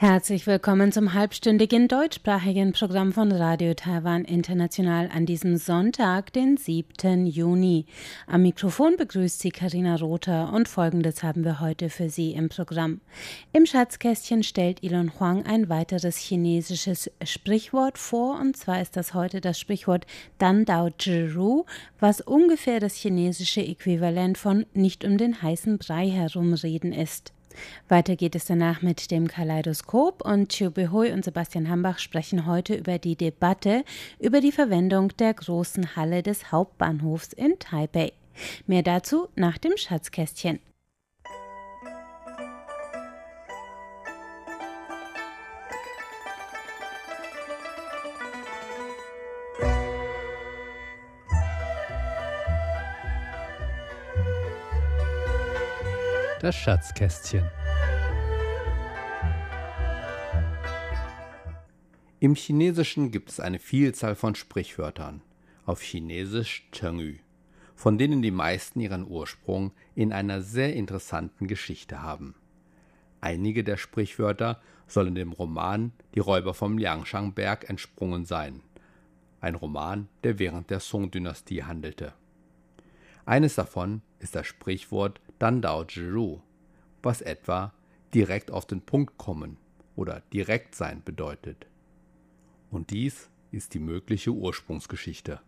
Herzlich 0.00 0.46
willkommen 0.46 0.92
zum 0.92 1.12
halbstündigen 1.12 1.86
deutschsprachigen 1.86 2.72
Programm 2.72 3.12
von 3.12 3.30
Radio 3.32 3.74
Taiwan 3.74 4.24
International 4.24 5.10
an 5.12 5.26
diesem 5.26 5.58
Sonntag, 5.58 6.32
den 6.32 6.56
7. 6.56 7.26
Juni. 7.26 7.84
Am 8.26 8.40
Mikrofon 8.40 8.96
begrüßt 8.96 9.40
Sie 9.40 9.50
Karina 9.50 9.96
Rother 9.96 10.54
und 10.54 10.68
folgendes 10.68 11.22
haben 11.22 11.44
wir 11.44 11.60
heute 11.60 11.90
für 11.90 12.08
Sie 12.08 12.32
im 12.32 12.48
Programm. 12.48 13.02
Im 13.52 13.66
Schatzkästchen 13.66 14.42
stellt 14.42 14.82
Elon 14.82 15.20
Huang 15.20 15.44
ein 15.44 15.68
weiteres 15.68 16.16
chinesisches 16.16 17.10
Sprichwort 17.22 17.98
vor 17.98 18.40
und 18.40 18.56
zwar 18.56 18.80
ist 18.80 18.96
das 18.96 19.12
heute 19.12 19.42
das 19.42 19.60
Sprichwort 19.60 20.06
Dan 20.38 20.64
Dao 20.64 20.88
Zhiru, 20.96 21.66
was 21.98 22.22
ungefähr 22.22 22.80
das 22.80 22.94
chinesische 22.94 23.60
Äquivalent 23.60 24.38
von 24.38 24.64
nicht 24.72 25.04
um 25.04 25.18
den 25.18 25.42
heißen 25.42 25.76
Brei 25.76 26.08
herumreden 26.08 26.94
ist. 26.94 27.34
Weiter 27.88 28.16
geht 28.16 28.34
es 28.34 28.44
danach 28.44 28.82
mit 28.82 29.10
dem 29.10 29.28
Kaleidoskop 29.28 30.24
und 30.24 30.50
Chiu 30.50 30.70
Behui 30.70 31.12
und 31.12 31.24
Sebastian 31.24 31.68
Hambach 31.68 31.98
sprechen 31.98 32.46
heute 32.46 32.74
über 32.74 32.98
die 32.98 33.16
Debatte 33.16 33.84
über 34.18 34.40
die 34.40 34.52
Verwendung 34.52 35.08
der 35.18 35.34
großen 35.34 35.96
Halle 35.96 36.22
des 36.22 36.52
Hauptbahnhofs 36.52 37.32
in 37.32 37.58
Taipei. 37.58 38.12
Mehr 38.66 38.82
dazu 38.82 39.28
nach 39.34 39.58
dem 39.58 39.76
Schatzkästchen. 39.76 40.60
Das 56.40 56.56
Schatzkästchen. 56.56 57.44
Im 62.18 62.34
Chinesischen 62.34 63.10
gibt 63.10 63.28
es 63.28 63.40
eine 63.40 63.58
Vielzahl 63.58 64.14
von 64.14 64.34
Sprichwörtern, 64.34 65.20
auf 65.66 65.82
Chinesisch 65.82 66.66
Chengyu, 66.72 67.16
von 67.74 67.98
denen 67.98 68.22
die 68.22 68.30
meisten 68.30 68.80
ihren 68.80 69.06
Ursprung 69.06 69.72
in 69.94 70.14
einer 70.14 70.40
sehr 70.40 70.74
interessanten 70.74 71.46
Geschichte 71.46 72.00
haben. 72.00 72.34
Einige 73.20 73.62
der 73.62 73.76
Sprichwörter 73.76 74.62
sollen 74.86 75.14
dem 75.14 75.32
Roman 75.32 75.92
Die 76.14 76.20
Räuber 76.20 76.54
vom 76.54 76.78
Liangshang-Berg 76.78 77.68
entsprungen 77.68 78.24
sein, 78.24 78.62
ein 79.42 79.56
Roman, 79.56 80.08
der 80.24 80.38
während 80.38 80.70
der 80.70 80.80
Song-Dynastie 80.80 81.64
handelte. 81.64 82.14
Eines 83.26 83.56
davon 83.56 84.00
ist 84.20 84.34
das 84.34 84.46
Sprichwort 84.46 85.20
Dandao 85.40 85.84
Zhiru, 85.84 86.42
was 87.02 87.22
etwa 87.22 87.72
direkt 88.12 88.50
auf 88.50 88.66
den 88.66 88.82
Punkt 88.82 89.16
kommen 89.16 89.56
oder 89.96 90.22
direkt 90.34 90.74
sein 90.74 91.02
bedeutet. 91.02 91.66
Und 92.70 92.90
dies 92.90 93.30
ist 93.50 93.72
die 93.72 93.78
mögliche 93.78 94.32
Ursprungsgeschichte. 94.32 95.40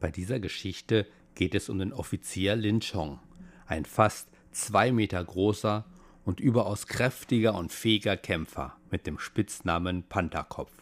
Bei 0.00 0.10
dieser 0.10 0.40
Geschichte 0.40 1.06
geht 1.34 1.54
es 1.54 1.68
um 1.68 1.78
den 1.78 1.92
Offizier 1.92 2.56
Lin 2.56 2.80
Chong, 2.80 3.20
ein 3.66 3.84
fast 3.84 4.30
zwei 4.50 4.90
Meter 4.92 5.22
großer 5.22 5.84
und 6.24 6.40
überaus 6.40 6.86
kräftiger 6.86 7.54
und 7.54 7.70
fähiger 7.70 8.16
Kämpfer 8.16 8.78
mit 8.90 9.06
dem 9.06 9.18
Spitznamen 9.18 10.04
Pantherkopf. 10.04 10.72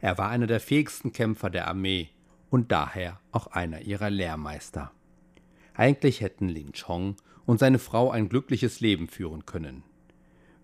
Er 0.00 0.16
war 0.16 0.30
einer 0.30 0.46
der 0.46 0.60
fähigsten 0.60 1.12
Kämpfer 1.12 1.50
der 1.50 1.68
Armee 1.68 2.08
und 2.50 2.72
daher 2.72 3.20
auch 3.32 3.46
einer 3.48 3.82
ihrer 3.82 4.10
Lehrmeister. 4.10 4.90
Eigentlich 5.74 6.20
hätten 6.20 6.48
Lin 6.48 6.72
Chong 6.72 7.16
und 7.46 7.58
seine 7.58 7.78
Frau 7.78 8.10
ein 8.10 8.28
glückliches 8.28 8.80
Leben 8.80 9.08
führen 9.08 9.46
können, 9.46 9.82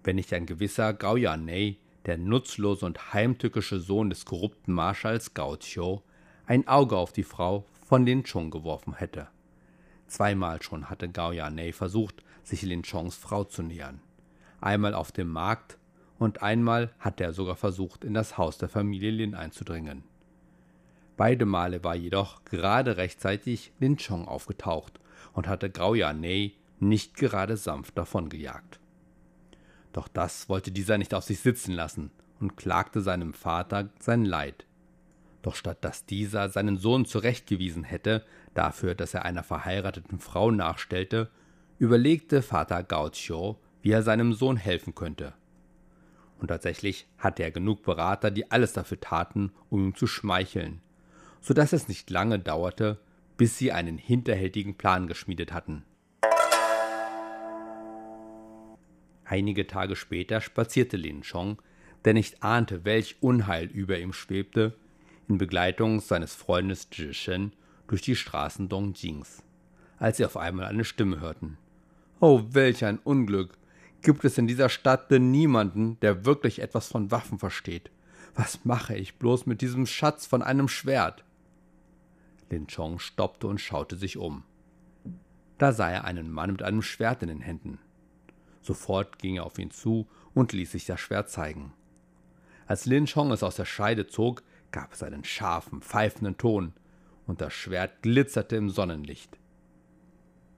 wenn 0.05 0.17
nicht 0.17 0.33
ein 0.33 0.47
gewisser 0.47 0.93
Gao 0.93 1.17
Yanei, 1.17 1.79
der 2.05 2.19
nutzlose 2.19 2.85
und 2.87 3.13
heimtückische 3.15 3.81
Sohn 3.81 4.11
des 4.11 4.25
korrupten 4.25 4.73
Marschalls 4.73 5.35
Gao 5.35 5.57
Qiu, 5.57 6.01
ein 6.47 6.69
Auge 6.69 6.97
auf 6.97 7.13
die 7.13 7.25
Frau 7.25 7.65
von 7.85 8.05
Lin 8.05 8.25
Chong 8.25 8.51
geworfen 8.51 8.95
hätte. 8.95 9.29
Zweimal 10.07 10.63
schon 10.63 10.89
hatte 10.89 11.09
Gao 11.09 11.33
Yanei 11.33 11.73
versucht, 11.73 12.23
sich 12.43 12.63
Lin 12.63 12.83
Chongs 12.83 13.17
Frau 13.17 13.45
zu 13.45 13.63
nähern. 13.63 14.01
Einmal 14.61 14.95
auf 14.95 15.13
dem 15.13 15.31
Markt 15.31 15.79
und 16.19 16.43
einmal 16.43 16.93
hatte 16.99 17.25
er 17.25 17.33
sogar 17.33 17.57
versucht, 17.57 18.05
in 18.05 18.15
das 18.15 18.39
Haus 18.39 18.59
der 18.59 18.69
Familie 18.69 19.11
Lin 19.11 19.35
einzudringen. 19.35 20.05
Beide 21.17 21.47
Male 21.47 21.83
war 21.83 21.95
jedoch 21.95 22.45
gerade 22.45 22.97
rechtzeitig 22.99 23.73
Lin 23.79 23.97
Chong 23.97 24.29
aufgetaucht 24.29 25.01
und 25.33 25.49
hatte 25.49 25.71
Grau 25.71 25.95
Yanei 25.95 26.53
nicht 26.79 27.15
gerade 27.15 27.57
sanft 27.57 27.97
davongejagt. 27.97 28.81
Doch 29.93 30.09
das 30.09 30.49
wollte 30.51 30.71
dieser 30.71 30.99
nicht 30.99 31.15
auf 31.15 31.25
sich 31.25 31.41
sitzen 31.41 31.73
lassen 31.73 32.11
und 32.39 32.57
klagte 32.57 33.01
seinem 33.01 33.33
Vater 33.33 33.89
sein 33.99 34.27
Leid. 34.27 34.67
Doch 35.41 35.55
statt 35.55 35.79
dass 35.81 36.05
dieser 36.05 36.51
seinen 36.51 36.77
Sohn 36.77 37.07
zurechtgewiesen 37.07 37.85
hätte, 37.85 38.25
dafür, 38.53 38.95
dass 38.95 39.15
er 39.15 39.25
einer 39.25 39.43
verheirateten 39.43 40.19
Frau 40.19 40.51
nachstellte, 40.51 41.31
überlegte 41.79 42.43
Vater 42.43 42.83
Qiu, 42.83 43.55
wie 43.81 43.93
er 43.93 44.03
seinem 44.03 44.35
Sohn 44.35 44.57
helfen 44.57 44.95
könnte. 44.95 45.33
Und 46.41 46.49
tatsächlich 46.49 47.07
hatte 47.17 47.43
er 47.43 47.51
genug 47.51 47.83
Berater, 47.83 48.31
die 48.31 48.51
alles 48.51 48.75
dafür 48.75 49.01
taten, 49.01 49.53
um 49.71 49.87
ihm 49.87 49.95
zu 49.95 50.07
schmeicheln, 50.07 50.83
so 51.47 51.55
dass 51.55 51.73
es 51.73 51.87
nicht 51.87 52.11
lange 52.11 52.41
dauerte, 52.41 52.99
bis 53.37 53.57
sie 53.57 53.71
einen 53.71 53.99
hinterhältigen 53.99 54.75
Plan 54.75 55.07
geschmiedet 55.07 55.53
hatten. 55.53 55.85
Einige 59.25 59.69
Tage 59.69 59.95
später 59.95 60.41
spazierte 60.41 60.97
Lin 60.97 61.23
Chong, 61.23 61.63
der 62.05 62.15
nicht 62.15 62.43
ahnte, 62.43 62.85
welch 62.85 63.19
Unheil 63.21 63.67
über 63.67 63.97
ihm 63.97 64.13
schwebte, 64.13 64.75
in 65.29 65.39
Begleitung 65.39 66.01
seines 66.01 66.35
Freundes 66.35 66.91
Zhishen 66.91 67.53
durch 67.87 68.03
die 68.03 68.17
Straßen 68.17 68.69
Dongjings, 68.69 69.45
als 69.99 70.17
sie 70.17 70.25
auf 70.25 70.37
einmal 70.37 70.67
eine 70.67 70.85
Stimme 70.85 71.21
hörten. 71.21 71.59
Oh, 72.19 72.43
welch 72.51 72.85
ein 72.85 72.99
Unglück! 72.99 73.57
Gibt 74.03 74.25
es 74.25 74.37
in 74.37 74.49
dieser 74.49 74.69
Stadt 74.69 75.13
denn 75.13 75.31
niemanden, 75.31 76.01
der 76.01 76.25
wirklich 76.25 76.61
etwas 76.61 76.89
von 76.89 77.13
Waffen 77.13 77.39
versteht? 77.39 77.93
Was 78.35 78.65
mache 78.65 78.97
ich 78.97 79.15
bloß 79.15 79.47
mit 79.47 79.61
diesem 79.61 79.87
Schatz 79.87 80.27
von 80.27 80.43
einem 80.43 80.67
Schwert? 80.67 81.23
Lin 82.51 82.67
Chong 82.67 82.99
stoppte 82.99 83.47
und 83.47 83.61
schaute 83.61 83.97
sich 83.97 84.17
um. 84.17 84.45
Da 85.59 85.73
sah 85.73 85.91
er 85.91 86.05
einen 86.05 86.31
Mann 86.31 86.53
mit 86.53 86.63
einem 86.63 86.83
Schwert 86.83 87.23
in 87.23 87.29
den 87.29 87.41
Händen. 87.41 87.79
Sofort 88.61 89.19
ging 89.19 89.37
er 89.37 89.47
auf 89.47 89.59
ihn 89.59 89.71
zu 89.71 90.07
und 90.35 90.53
ließ 90.53 90.73
sich 90.73 90.85
das 90.87 91.01
Schwert 91.01 91.31
zeigen. 91.31 91.73
Als 92.67 92.85
Lin 92.85 93.07
Chong 93.07 93.31
es 93.31 93.43
aus 93.43 93.57
der 93.57 93.65
Scheide 93.65 94.07
zog, 94.07 94.43
gab 94.73 94.93
es 94.93 95.03
einen 95.03 95.25
scharfen, 95.25 95.81
pfeifenden 95.81 96.37
Ton, 96.37 96.73
und 97.27 97.41
das 97.41 97.53
Schwert 97.53 98.03
glitzerte 98.03 98.57
im 98.57 98.71
Sonnenlicht. 98.71 99.39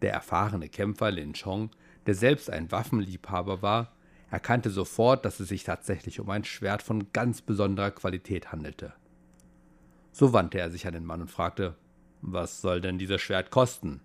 Der 0.02 0.12
erfahrene 0.12 0.68
Kämpfer 0.68 1.10
Lin 1.10 1.32
Chong, 1.34 1.70
der 2.06 2.14
selbst 2.14 2.50
ein 2.50 2.70
Waffenliebhaber 2.70 3.62
war, 3.62 3.92
erkannte 4.30 4.70
sofort, 4.70 5.24
dass 5.24 5.40
es 5.40 5.48
sich 5.48 5.64
tatsächlich 5.64 6.20
um 6.20 6.28
ein 6.30 6.44
Schwert 6.44 6.82
von 6.82 7.12
ganz 7.12 7.42
besonderer 7.42 7.90
Qualität 7.90 8.52
handelte. 8.52 8.92
So 10.12 10.32
wandte 10.32 10.58
er 10.58 10.70
sich 10.70 10.86
an 10.86 10.94
den 10.94 11.04
Mann 11.04 11.20
und 11.20 11.30
fragte, 11.30 11.76
was 12.20 12.60
soll 12.60 12.80
denn 12.80 12.98
dieses 12.98 13.20
Schwert 13.20 13.50
kosten? 13.50 14.00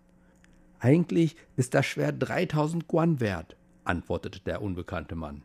Eigentlich 0.80 1.36
ist 1.56 1.74
das 1.74 1.86
Schwert 1.86 2.18
3000 2.20 2.88
Guan 2.88 3.20
wert, 3.20 3.56
antwortete 3.84 4.40
der 4.42 4.62
unbekannte 4.62 5.16
Mann. 5.16 5.44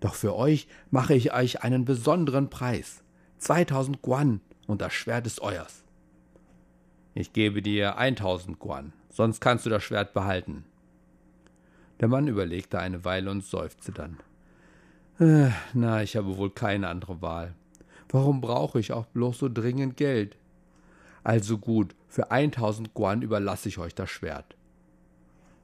Doch 0.00 0.14
für 0.14 0.34
euch 0.36 0.68
mache 0.90 1.14
ich 1.14 1.32
euch 1.32 1.62
einen 1.62 1.84
besonderen 1.84 2.50
Preis. 2.50 3.02
2000 3.38 4.02
Guan 4.02 4.40
und 4.66 4.80
das 4.80 4.92
Schwert 4.92 5.26
ist 5.26 5.40
euers. 5.40 5.84
Ich 7.14 7.32
gebe 7.32 7.62
dir 7.62 7.96
1000 7.96 8.58
Guan, 8.58 8.92
sonst 9.08 9.40
kannst 9.40 9.64
du 9.64 9.70
das 9.70 9.82
Schwert 9.82 10.12
behalten. 10.12 10.64
Der 12.00 12.08
Mann 12.08 12.28
überlegte 12.28 12.78
eine 12.78 13.04
Weile 13.04 13.30
und 13.30 13.44
seufzte 13.44 13.92
dann. 13.92 14.18
Äh, 15.18 15.50
na, 15.72 16.02
ich 16.02 16.16
habe 16.16 16.36
wohl 16.36 16.50
keine 16.50 16.88
andere 16.88 17.22
Wahl. 17.22 17.54
Warum 18.08 18.40
brauche 18.40 18.78
ich 18.78 18.92
auch 18.92 19.06
bloß 19.06 19.38
so 19.38 19.48
dringend 19.48 19.96
Geld? 19.96 20.36
Also 21.24 21.58
gut, 21.58 21.94
für 22.08 22.30
1000 22.30 22.94
Guan 22.94 23.22
überlasse 23.22 23.68
ich 23.68 23.78
euch 23.78 23.94
das 23.94 24.10
Schwert. 24.10 24.56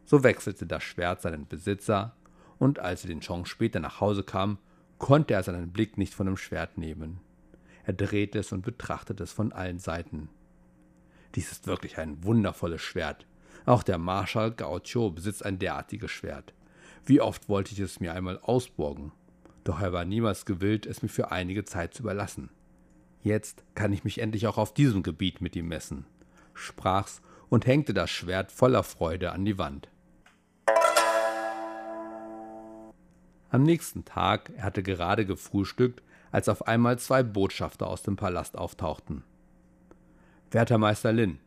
So 0.05 0.25
wechselte 0.25 0.67
das 0.67 0.83
Schwert 0.83 1.23
seinen 1.23 1.47
Besitzer, 1.47 2.17
und 2.59 2.79
als 2.79 3.05
er 3.05 3.09
den 3.09 3.21
Chong 3.21 3.45
später 3.45 3.81
nach 3.81 4.01
Hause 4.01 4.23
kam, 4.23 4.59
konnte 4.99 5.35
er 5.35 5.43
seinen 5.43 5.73
Blick 5.73 5.99
nicht 5.99 6.15
von 6.15 6.27
dem 6.27 6.37
Schwert 6.37 6.79
nehmen. 6.79 7.21
Er 7.85 7.93
drehte 7.93 8.39
es 8.39 8.53
und 8.53 8.63
betrachtete 8.63 9.25
es 9.25 9.33
von 9.33 9.53
allen 9.53 9.79
Seiten. 9.79 10.29
Dies 11.35 11.51
ist 11.51 11.67
wirklich 11.67 11.99
ein 11.99 12.23
wundervolles 12.23 12.83
Schwert. 12.83 13.27
Auch 13.67 13.83
der 13.83 13.99
Marschall 13.99 14.53
Qiu 14.53 15.11
besitzt 15.11 15.45
ein 15.45 15.59
derartiges 15.59 16.11
Schwert. 16.11 16.53
Wie 17.05 17.21
oft 17.21 17.49
wollte 17.49 17.73
ich 17.73 17.81
es 17.81 18.01
mir 18.01 18.13
einmal 18.15 18.39
ausborgen. 18.39 19.13
Doch 19.65 19.81
er 19.81 19.93
war 19.93 20.05
niemals 20.05 20.45
gewillt, 20.45 20.87
es 20.87 21.03
mir 21.03 21.09
für 21.09 21.31
einige 21.31 21.65
Zeit 21.65 21.95
zu 21.95 22.03
überlassen. 22.03 22.51
Jetzt 23.23 23.65
kann 23.75 23.93
ich 23.93 24.03
mich 24.05 24.19
endlich 24.19 24.47
auch 24.47 24.59
auf 24.59 24.75
diesem 24.75 25.03
Gebiet 25.03 25.41
mit 25.41 25.55
ihm 25.55 25.69
messen, 25.69 26.07
sprach's 26.55 27.23
und 27.49 27.67
hängte 27.67 27.95
das 27.95 28.11
Schwert 28.11 28.51
voller 28.51 28.83
Freude 28.83 29.33
an 29.33 29.45
die 29.45 29.59
Wand. 29.59 29.89
Am 33.51 33.63
nächsten 33.63 34.05
Tag, 34.05 34.51
er 34.57 34.65
hatte 34.65 34.83
gerade 34.83 35.27
gefrühstückt, 35.27 36.03
als 36.33 36.49
auf 36.49 36.67
einmal 36.67 36.99
zwei 36.99 37.23
Botschafter 37.23 37.87
aus 37.87 38.03
dem 38.03 38.17
Palast 38.17 38.57
auftauchten. 38.57 39.23
Werter 40.51 40.79
Meister 40.79 41.13
Lin, 41.13 41.39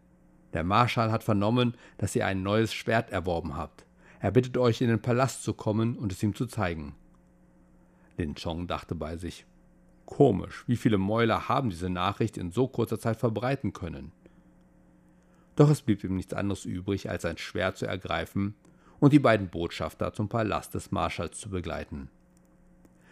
der 0.54 0.64
Marschall 0.64 1.12
hat 1.12 1.24
vernommen, 1.24 1.74
dass 1.98 2.16
ihr 2.16 2.26
ein 2.26 2.44
neues 2.44 2.74
Schwert 2.74 3.10
erworben 3.10 3.58
habt. 3.58 3.86
Er 4.22 4.32
bittet 4.32 4.58
euch, 4.58 4.82
in 4.82 4.88
den 4.88 5.02
Palast 5.02 5.44
zu 5.44 5.54
kommen 5.54 5.98
und 5.98 6.12
es 6.12 6.24
ihm 6.24 6.34
zu 6.34 6.46
zeigen. 6.46 6.96
Lin 8.18 8.36
Chong 8.36 8.68
dachte 8.68 8.96
bei 8.96 9.18
sich, 9.18 9.46
komisch, 10.06 10.64
wie 10.68 10.78
viele 10.78 10.98
Mäuler 10.98 11.50
haben 11.50 11.70
diese 11.70 11.90
Nachricht 11.90 12.38
in 12.38 12.52
so 12.52 12.68
kurzer 12.68 13.00
Zeit 13.00 13.18
verbreiten 13.18 13.74
können. 13.74 14.12
Doch 15.56 15.70
es 15.70 15.82
blieb 15.82 16.04
ihm 16.04 16.16
nichts 16.16 16.34
anderes 16.34 16.66
übrig, 16.66 17.10
als 17.10 17.24
sein 17.24 17.38
Schwert 17.38 17.78
zu 17.78 17.86
ergreifen 17.86 18.56
und 19.00 19.14
die 19.14 19.20
beiden 19.20 19.50
Botschafter 19.50 20.14
zum 20.14 20.30
Palast 20.30 20.74
des 20.74 20.92
Marschalls 20.92 21.40
zu 21.40 21.50
begleiten. 21.50 22.10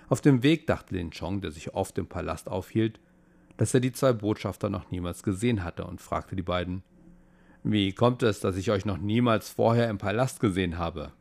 Auf 0.09 0.21
dem 0.21 0.43
Weg 0.43 0.67
dachte 0.67 0.95
Lin 0.95 1.11
Chong, 1.11 1.41
der 1.41 1.51
sich 1.51 1.73
oft 1.73 1.97
im 1.97 2.07
Palast 2.07 2.49
aufhielt, 2.49 2.99
dass 3.57 3.73
er 3.73 3.79
die 3.79 3.91
zwei 3.91 4.13
Botschafter 4.13 4.69
noch 4.69 4.91
niemals 4.91 5.23
gesehen 5.23 5.63
hatte 5.63 5.85
und 5.85 6.01
fragte 6.01 6.35
die 6.35 6.43
beiden: 6.43 6.83
Wie 7.63 7.93
kommt 7.93 8.23
es, 8.23 8.39
dass 8.39 8.57
ich 8.57 8.71
euch 8.71 8.85
noch 8.85 8.97
niemals 8.97 9.49
vorher 9.49 9.89
im 9.89 9.97
Palast 9.97 10.39
gesehen 10.39 10.77
habe? 10.77 11.11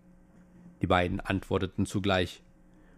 Die 0.80 0.86
beiden 0.86 1.20
antworteten 1.20 1.86
zugleich: 1.86 2.42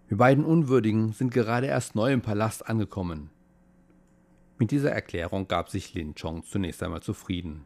Wir 0.06 0.18
beiden 0.18 0.44
Unwürdigen 0.44 1.12
sind 1.12 1.32
gerade 1.32 1.66
erst 1.66 1.94
neu 1.94 2.12
im 2.12 2.20
Palast 2.20 2.68
angekommen. 2.68 3.30
Mit 4.58 4.70
dieser 4.70 4.92
Erklärung 4.92 5.48
gab 5.48 5.70
sich 5.70 5.94
Lin 5.94 6.14
Chong 6.14 6.44
zunächst 6.44 6.82
einmal 6.82 7.02
zufrieden. 7.02 7.64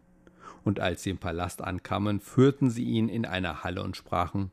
Und 0.64 0.78
als 0.78 1.02
sie 1.02 1.10
im 1.10 1.18
Palast 1.18 1.62
ankamen, 1.62 2.20
führten 2.20 2.70
sie 2.70 2.84
ihn 2.84 3.08
in 3.08 3.26
eine 3.26 3.64
Halle 3.64 3.82
und 3.82 3.96
sprachen: 3.96 4.52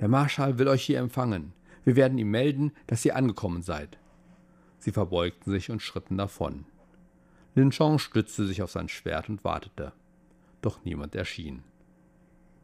Der 0.00 0.08
Marschall 0.08 0.58
will 0.58 0.66
euch 0.66 0.82
hier 0.82 0.98
empfangen. 0.98 1.52
Wir 1.84 1.94
werden 1.94 2.18
ihm 2.18 2.30
melden, 2.30 2.72
dass 2.88 3.04
ihr 3.04 3.14
angekommen 3.14 3.62
seid. 3.62 3.98
Sie 4.78 4.90
verbeugten 4.90 5.52
sich 5.52 5.70
und 5.70 5.82
schritten 5.82 6.18
davon. 6.18 6.64
Lin 7.54 7.70
Chong 7.70 7.98
stützte 7.98 8.44
sich 8.46 8.60
auf 8.62 8.72
sein 8.72 8.88
Schwert 8.88 9.28
und 9.28 9.44
wartete. 9.44 9.92
Doch 10.62 10.84
niemand 10.84 11.14
erschien. 11.14 11.62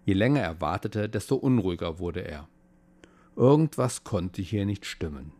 Je 0.04 0.14
länger 0.14 0.40
er 0.40 0.60
wartete, 0.60 1.08
desto 1.08 1.36
unruhiger 1.36 1.98
wurde 2.00 2.20
er. 2.20 2.48
Irgendwas 3.36 4.04
konnte 4.04 4.42
hier 4.42 4.64
nicht 4.64 4.86
stimmen. 4.86 5.32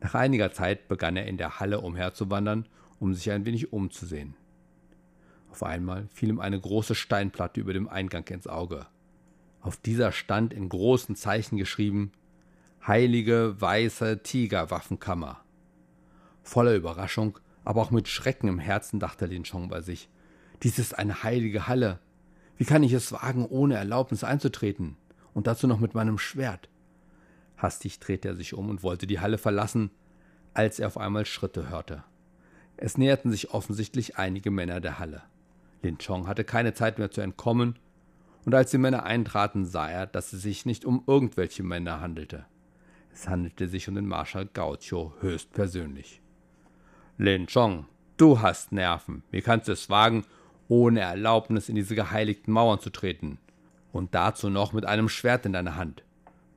Nach 0.00 0.14
einiger 0.14 0.52
Zeit 0.52 0.88
begann 0.88 1.16
er 1.16 1.26
in 1.26 1.38
der 1.38 1.58
Halle 1.60 1.80
umherzuwandern, 1.80 2.66
um 3.00 3.14
sich 3.14 3.30
ein 3.30 3.46
wenig 3.46 3.72
umzusehen. 3.72 4.34
Auf 5.50 5.62
einmal 5.62 6.08
fiel 6.12 6.28
ihm 6.28 6.40
eine 6.40 6.60
große 6.60 6.94
Steinplatte 6.94 7.60
über 7.60 7.72
dem 7.72 7.88
Eingang 7.88 8.26
ins 8.28 8.46
Auge. 8.46 8.86
Auf 9.60 9.76
dieser 9.76 10.12
stand 10.12 10.52
in 10.52 10.68
großen 10.68 11.16
Zeichen 11.16 11.56
geschrieben 11.56 12.12
heilige 12.86 13.60
weiße 13.60 14.22
Tigerwaffenkammer. 14.22 15.40
Voller 16.42 16.74
Überraschung, 16.74 17.38
aber 17.64 17.82
auch 17.82 17.90
mit 17.90 18.08
Schrecken 18.08 18.48
im 18.48 18.58
Herzen 18.58 18.98
dachte 18.98 19.26
Lin 19.26 19.44
Chong 19.44 19.68
bei 19.68 19.82
sich. 19.82 20.08
Dies 20.62 20.78
ist 20.78 20.98
eine 20.98 21.22
heilige 21.22 21.68
Halle. 21.68 21.98
Wie 22.56 22.64
kann 22.64 22.82
ich 22.82 22.92
es 22.92 23.12
wagen, 23.12 23.44
ohne 23.44 23.74
Erlaubnis 23.74 24.24
einzutreten? 24.24 24.96
Und 25.34 25.46
dazu 25.46 25.66
noch 25.66 25.78
mit 25.78 25.94
meinem 25.94 26.18
Schwert. 26.18 26.68
Hastig 27.58 27.98
drehte 27.98 28.28
er 28.28 28.34
sich 28.34 28.54
um 28.54 28.70
und 28.70 28.82
wollte 28.82 29.06
die 29.06 29.20
Halle 29.20 29.36
verlassen, 29.36 29.90
als 30.54 30.78
er 30.78 30.86
auf 30.86 30.96
einmal 30.96 31.26
Schritte 31.26 31.68
hörte. 31.68 32.04
Es 32.76 32.96
näherten 32.96 33.30
sich 33.30 33.50
offensichtlich 33.50 34.16
einige 34.16 34.50
Männer 34.50 34.80
der 34.80 34.98
Halle. 34.98 35.22
Lin 35.82 35.98
Chong 35.98 36.26
hatte 36.26 36.44
keine 36.44 36.72
Zeit 36.72 36.98
mehr 36.98 37.10
zu 37.10 37.20
entkommen, 37.20 37.78
und 38.44 38.54
als 38.54 38.70
die 38.70 38.78
Männer 38.78 39.02
eintraten, 39.02 39.66
sah 39.66 39.90
er, 39.90 40.06
dass 40.06 40.32
es 40.32 40.40
sich 40.40 40.64
nicht 40.64 40.86
um 40.86 41.02
irgendwelche 41.06 41.62
Männer 41.62 42.00
handelte. 42.00 42.46
Es 43.12 43.28
handelte 43.28 43.68
sich 43.68 43.88
um 43.88 43.94
den 43.94 44.06
Marschall 44.06 44.46
Gaucho 44.46 45.12
höchstpersönlich. 45.20 46.22
Lin 47.18 47.46
Chong, 47.46 47.86
du 48.16 48.40
hast 48.40 48.72
Nerven. 48.72 49.22
Wie 49.30 49.42
kannst 49.42 49.68
du 49.68 49.72
es 49.72 49.90
wagen, 49.90 50.24
ohne 50.68 51.00
Erlaubnis 51.00 51.68
in 51.68 51.74
diese 51.74 51.96
geheiligten 51.96 52.52
Mauern 52.52 52.78
zu 52.78 52.90
treten? 52.90 53.38
Und 53.92 54.14
dazu 54.14 54.48
noch 54.48 54.72
mit 54.72 54.86
einem 54.86 55.08
Schwert 55.08 55.44
in 55.44 55.52
deiner 55.52 55.76
Hand. 55.76 56.04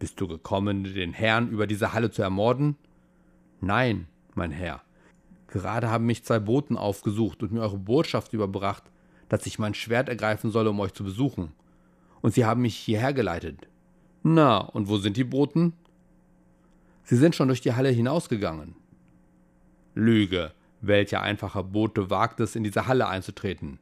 Bist 0.02 0.20
du 0.20 0.28
gekommen, 0.28 0.84
den 0.84 1.14
Herrn 1.14 1.50
über 1.50 1.68
diese 1.68 1.94
Halle 1.94 2.10
zu 2.10 2.24
ermorden? 2.24 2.76
Nein, 3.60 4.08
mein 4.34 4.50
Herr. 4.50 4.82
Gerade 5.46 5.92
haben 5.92 6.08
mich 6.08 6.24
zwei 6.24 6.40
Boten 6.40 6.76
aufgesucht 6.76 7.44
und 7.44 7.52
mir 7.52 7.62
eure 7.62 7.78
Botschaft 7.78 8.34
überbracht, 8.34 8.82
dass 9.30 9.46
ich 9.46 9.60
mein 9.60 9.76
Schwert 9.76 10.10
ergreifen 10.10 10.50
solle, 10.50 10.72
um 10.72 10.80
euch 10.80 10.94
zu 10.94 11.04
besuchen. 11.04 11.52
Und 12.22 12.34
sie 12.34 12.46
haben 12.46 12.64
mich 12.64 12.76
hierher 12.76 13.14
geleitet. 13.14 13.68
Na, 14.24 14.58
und 14.58 14.88
wo 14.90 14.98
sind 14.98 15.18
die 15.18 15.24
Boten? 15.24 15.74
Sie 17.04 17.16
sind 17.16 17.36
schon 17.36 17.50
durch 17.50 17.62
die 17.62 17.74
Halle 17.74 17.90
hinausgegangen. 17.90 18.74
Lüge. 19.94 20.52
Welcher 20.82 21.22
einfache 21.22 21.64
Bote 21.64 22.10
wagt 22.10 22.40
es, 22.40 22.56
in 22.56 22.64
diese 22.64 22.88
Halle 22.88 23.08
einzutreten? 23.08 23.78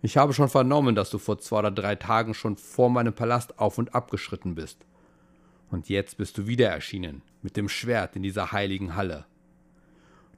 Ich 0.00 0.16
habe 0.16 0.32
schon 0.32 0.48
vernommen, 0.48 0.94
dass 0.94 1.10
du 1.10 1.18
vor 1.18 1.38
zwei 1.38 1.58
oder 1.58 1.70
drei 1.70 1.96
Tagen 1.96 2.32
schon 2.32 2.56
vor 2.56 2.88
meinem 2.88 3.12
Palast 3.12 3.58
auf 3.58 3.76
und 3.76 3.94
ab 3.94 4.10
geschritten 4.10 4.54
bist. 4.54 4.86
Und 5.74 5.88
jetzt 5.88 6.18
bist 6.18 6.38
du 6.38 6.46
wieder 6.46 6.68
erschienen, 6.68 7.22
mit 7.42 7.56
dem 7.56 7.68
Schwert 7.68 8.14
in 8.14 8.22
dieser 8.22 8.52
heiligen 8.52 8.94
Halle. 8.94 9.26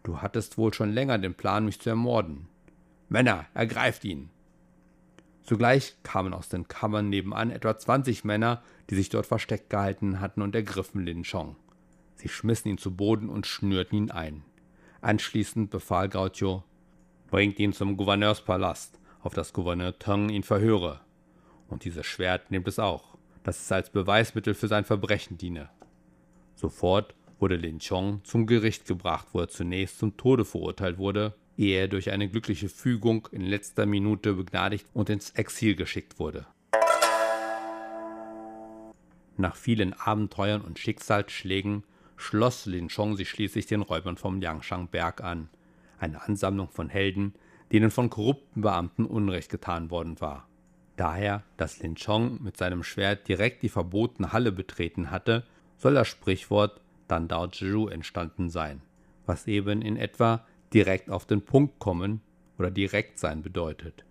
Du 0.03 0.23
hattest 0.23 0.57
wohl 0.57 0.73
schon 0.73 0.95
länger 0.95 1.19
den 1.19 1.35
Plan, 1.35 1.67
mich 1.67 1.79
zu 1.79 1.91
ermorden. 1.91 2.49
Männer, 3.11 3.45
ergreift 3.53 4.07
ihn! 4.07 4.31
Zugleich 5.43 5.95
kamen 6.03 6.33
aus 6.33 6.49
den 6.49 6.69
Kammern 6.69 7.11
nebenan 7.11 7.51
etwa 7.51 7.77
zwanzig 7.77 8.25
Männer, 8.25 8.63
die 8.89 8.95
sich 8.95 9.11
dort 9.11 9.27
versteckt 9.27 9.69
gehalten 9.69 10.21
hatten 10.21 10.41
und 10.41 10.55
ergriffen 10.55 11.05
Lin 11.05 11.23
Chong. 11.23 11.57
Sie 12.15 12.31
schmissen 12.31 12.71
ihn 12.71 12.79
zu 12.79 12.97
Boden 12.97 13.29
und 13.29 13.47
schnürten 13.47 13.95
ihn 13.99 14.11
ein. 14.11 14.43
Anschließend 15.03 15.69
befahl 15.69 16.09
Gaucho, 16.09 16.65
bringt 17.29 17.59
ihn 17.59 17.75
zum 17.75 17.99
Gouverneurspalast, 17.99 18.99
auf 19.21 19.35
das 19.35 19.53
Gouverneur 19.53 19.99
Teng 19.99 20.31
ihn 20.31 20.45
verhöre. 20.45 21.03
Und 21.69 21.85
dieses 21.85 22.07
Schwert 22.07 22.51
nehmt 22.51 22.69
es 22.69 22.79
auch, 22.79 23.16
dass 23.47 23.61
es 23.61 23.71
als 23.71 23.91
Beweismittel 23.91 24.55
für 24.55 24.67
sein 24.67 24.85
Verbrechen 24.85 25.39
diene. 25.39 25.71
Sofort 26.57 27.15
wurde 27.39 27.55
Lin 27.55 27.79
Chong 27.79 28.21
zum 28.25 28.45
Gericht 28.45 28.87
gebracht, 28.87 29.29
wo 29.31 29.39
er 29.39 29.47
zunächst 29.47 30.01
zum 30.01 30.17
Tode 30.17 30.45
verurteilt 30.45 30.99
wurde, 30.99 31.33
ehe 31.57 31.79
er 31.79 31.87
durch 31.87 32.11
eine 32.11 32.29
glückliche 32.29 32.69
Fügung 32.69 33.29
in 33.31 33.43
letzter 33.43 33.87
Minute 33.87 34.33
begnadigt 34.33 34.87
und 34.95 35.11
ins 35.11 35.31
Exil 35.31 35.77
geschickt 35.77 36.19
wurde. 36.19 36.49
Nach 39.37 39.55
vielen 39.55 39.93
Abenteuern 39.93 40.63
und 40.63 40.81
Schicksalsschlägen 40.81 41.85
schloss 42.17 42.67
Lin 42.67 42.89
Chong 42.89 43.15
sich 43.15 43.31
schließlich 43.31 43.67
den 43.67 43.83
Räubern 43.83 44.17
vom 44.17 44.41
Liangshan-Berg 44.41 45.23
an, 45.23 45.51
eine 46.01 46.21
Ansammlung 46.21 46.69
von 46.69 46.89
Helden, 46.89 47.33
denen 47.71 47.93
von 47.93 48.11
korrupten 48.11 48.63
Beamten 48.63 49.05
Unrecht 49.05 49.51
getan 49.51 49.93
worden 49.93 50.21
war. 50.21 50.49
Daher, 50.97 51.43
dass 51.59 51.81
Lin 51.81 51.95
Chong 51.95 52.43
mit 52.43 52.57
seinem 52.57 52.83
Schwert 52.83 53.29
direkt 53.29 53.63
die 53.63 53.69
verbotene 53.69 54.33
Halle 54.33 54.51
betreten 54.51 55.11
hatte, 55.11 55.45
soll 55.77 55.95
das 55.95 56.09
Sprichwort 56.09 56.81
Dan 57.07 57.29
Dao 57.29 57.47
Zhu 57.49 57.89
entstanden 57.89 58.49
sein, 58.49 58.81
was 59.27 59.47
eben 59.47 59.83
in 59.83 59.97
etwa 59.97 60.45
direkt 60.73 61.11
auf 61.11 61.27
den 61.27 61.43
Punkt 61.43 61.79
kommen 61.79 62.23
oder 62.59 62.71
direkt 62.71 63.19
sein 63.19 63.43
bedeutet. 63.43 64.05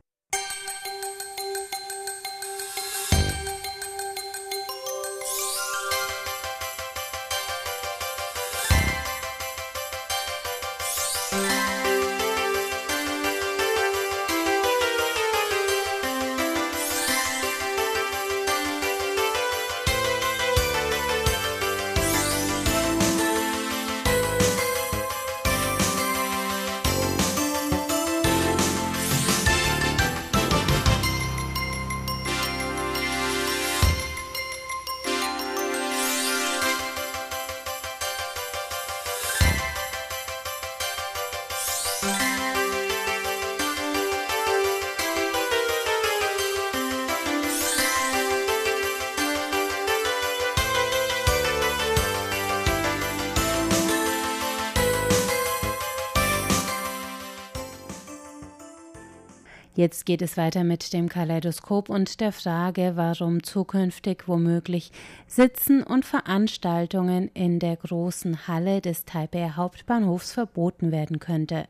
Jetzt 59.85 60.07
geht 60.07 60.23
es 60.23 60.35
weiter 60.35 60.63
mit 60.63 60.93
dem 60.93 61.09
Kaleidoskop 61.09 61.89
und 61.89 62.19
der 62.19 62.31
Frage, 62.31 62.93
warum 62.95 63.43
zukünftig 63.43 64.23
womöglich 64.25 64.91
Sitzen 65.27 65.83
und 65.83 66.05
Veranstaltungen 66.05 67.29
in 67.35 67.59
der 67.59 67.75
großen 67.75 68.47
Halle 68.47 68.81
des 68.81 69.05
Taipei 69.05 69.51
Hauptbahnhofs 69.55 70.33
verboten 70.33 70.91
werden 70.91 71.19
könnte. 71.19 71.67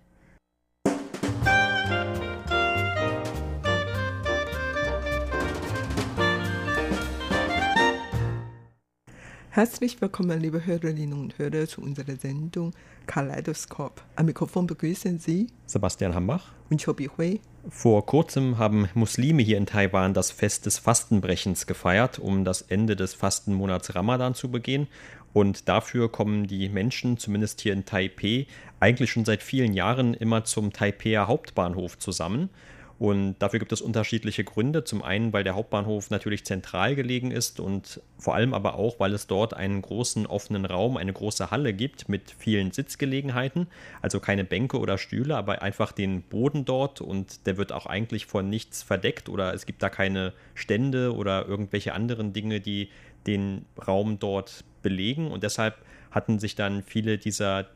Herzlich 9.55 10.01
willkommen, 10.01 10.41
liebe 10.41 10.65
Hörerinnen 10.65 11.13
und 11.13 11.39
Hörer, 11.39 11.65
zu 11.65 11.79
unserer 11.79 12.17
Sendung 12.17 12.73
Kaleidoskop. 13.07 14.01
Am 14.17 14.25
Mikrofon 14.25 14.67
begrüßen 14.67 15.17
Sie 15.17 15.47
Sebastian 15.65 16.13
Hambach 16.13 16.51
und 16.69 16.83
Chobi 16.83 17.09
Hui. 17.17 17.39
Vor 17.69 18.05
kurzem 18.05 18.57
haben 18.57 18.89
Muslime 18.95 19.41
hier 19.41 19.57
in 19.57 19.65
Taiwan 19.65 20.13
das 20.13 20.29
Fest 20.31 20.65
des 20.65 20.77
Fastenbrechens 20.77 21.67
gefeiert, 21.67 22.19
um 22.19 22.43
das 22.43 22.63
Ende 22.63 22.97
des 22.97 23.13
Fastenmonats 23.13 23.95
Ramadan 23.95 24.35
zu 24.35 24.51
begehen. 24.51 24.87
Und 25.31 25.69
dafür 25.69 26.11
kommen 26.11 26.47
die 26.47 26.67
Menschen, 26.67 27.17
zumindest 27.17 27.61
hier 27.61 27.71
in 27.71 27.85
Taipeh, 27.85 28.47
eigentlich 28.81 29.11
schon 29.11 29.23
seit 29.23 29.41
vielen 29.41 29.73
Jahren 29.73 30.15
immer 30.15 30.43
zum 30.43 30.73
Taipeher 30.73 31.29
Hauptbahnhof 31.29 31.97
zusammen. 31.97 32.49
Und 32.97 33.35
dafür 33.39 33.59
gibt 33.59 33.73
es 33.73 33.81
unterschiedliche 33.81 34.45
Gründe. 34.45 34.85
Zum 34.85 35.03
einen, 35.03 35.33
weil 35.33 35.43
der 35.43 35.55
Hauptbahnhof 35.55 36.09
natürlich 36.11 36.45
zentral 36.45 36.95
gelegen 36.95 37.31
ist 37.31 37.59
und 37.59 38.01
vor 38.17 38.35
allem 38.35 38.53
aber 38.53 38.75
auch, 38.75 38.99
weil 39.01 39.13
es 39.13 39.27
dort 39.27 39.53
einen 39.53 39.81
großen 39.81 40.25
offenen 40.25 40.65
Raum, 40.65 40.95
eine 40.95 41.11
große 41.11 41.51
Halle 41.51 41.73
gibt 41.73 42.07
mit 42.07 42.33
vielen 42.37 42.71
Sitzgelegenheiten. 42.71 43.67
Also 44.01 44.21
keine 44.21 44.45
Bänke 44.45 44.79
oder 44.79 44.97
Stühle, 44.97 45.35
aber 45.35 45.61
einfach 45.61 45.91
den 45.91 46.21
Boden 46.21 46.63
dort 46.63 47.01
und 47.01 47.45
der 47.45 47.57
wird 47.57 47.73
auch 47.73 47.85
eigentlich 47.85 48.27
von 48.27 48.49
nichts 48.49 48.81
verdeckt 48.81 49.27
oder 49.27 49.53
es 49.53 49.65
gibt 49.65 49.83
da 49.83 49.89
keine 49.89 50.31
Stände 50.53 51.13
oder 51.13 51.45
irgendwelche 51.47 51.93
anderen 51.93 52.31
Dinge, 52.31 52.61
die 52.61 52.89
den 53.27 53.65
Raum 53.85 54.19
dort 54.19 54.63
belegen. 54.83 55.31
Und 55.31 55.43
deshalb 55.43 55.75
hatten 56.11 56.39
sich 56.39 56.55
dann 56.55 56.81
viele 56.81 57.17
dieser 57.17 57.67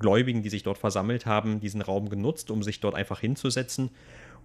Gläubigen, 0.00 0.42
die 0.42 0.48
sich 0.48 0.64
dort 0.64 0.78
versammelt 0.78 1.26
haben, 1.26 1.60
diesen 1.60 1.80
Raum 1.80 2.08
genutzt, 2.08 2.50
um 2.50 2.64
sich 2.64 2.80
dort 2.80 2.96
einfach 2.96 3.20
hinzusetzen 3.20 3.90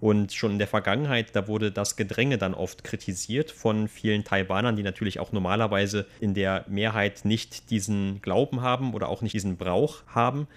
und 0.02 0.32
schon 0.34 0.54
in 0.54 0.60
der 0.60 0.68
Vergangenheit, 0.68 1.36
da 1.36 1.48
wurde 1.48 1.72
das 1.72 1.96
Gedränge 1.96 2.38
dann 2.38 2.54
oft 2.54 2.84
kritisiert 2.84 3.52
von 3.52 3.88
vielen 3.88 4.24
Taiwanern, 4.24 4.76
die 4.76 4.84
natürlich 4.84 5.20
auch 5.20 5.32
normalerweise 5.32 6.06
in 6.20 6.34
der 6.34 6.66
Mehrheit 6.68 7.26
nicht 7.26 7.70
diesen 7.70 8.22
Glauben 8.22 8.62
haben 8.62 8.94
oder 8.94 9.10
auch 9.10 9.22
nicht 9.22 9.34
diesen 9.34 9.58
Brauch 9.58 10.04
haben. 10.08 10.48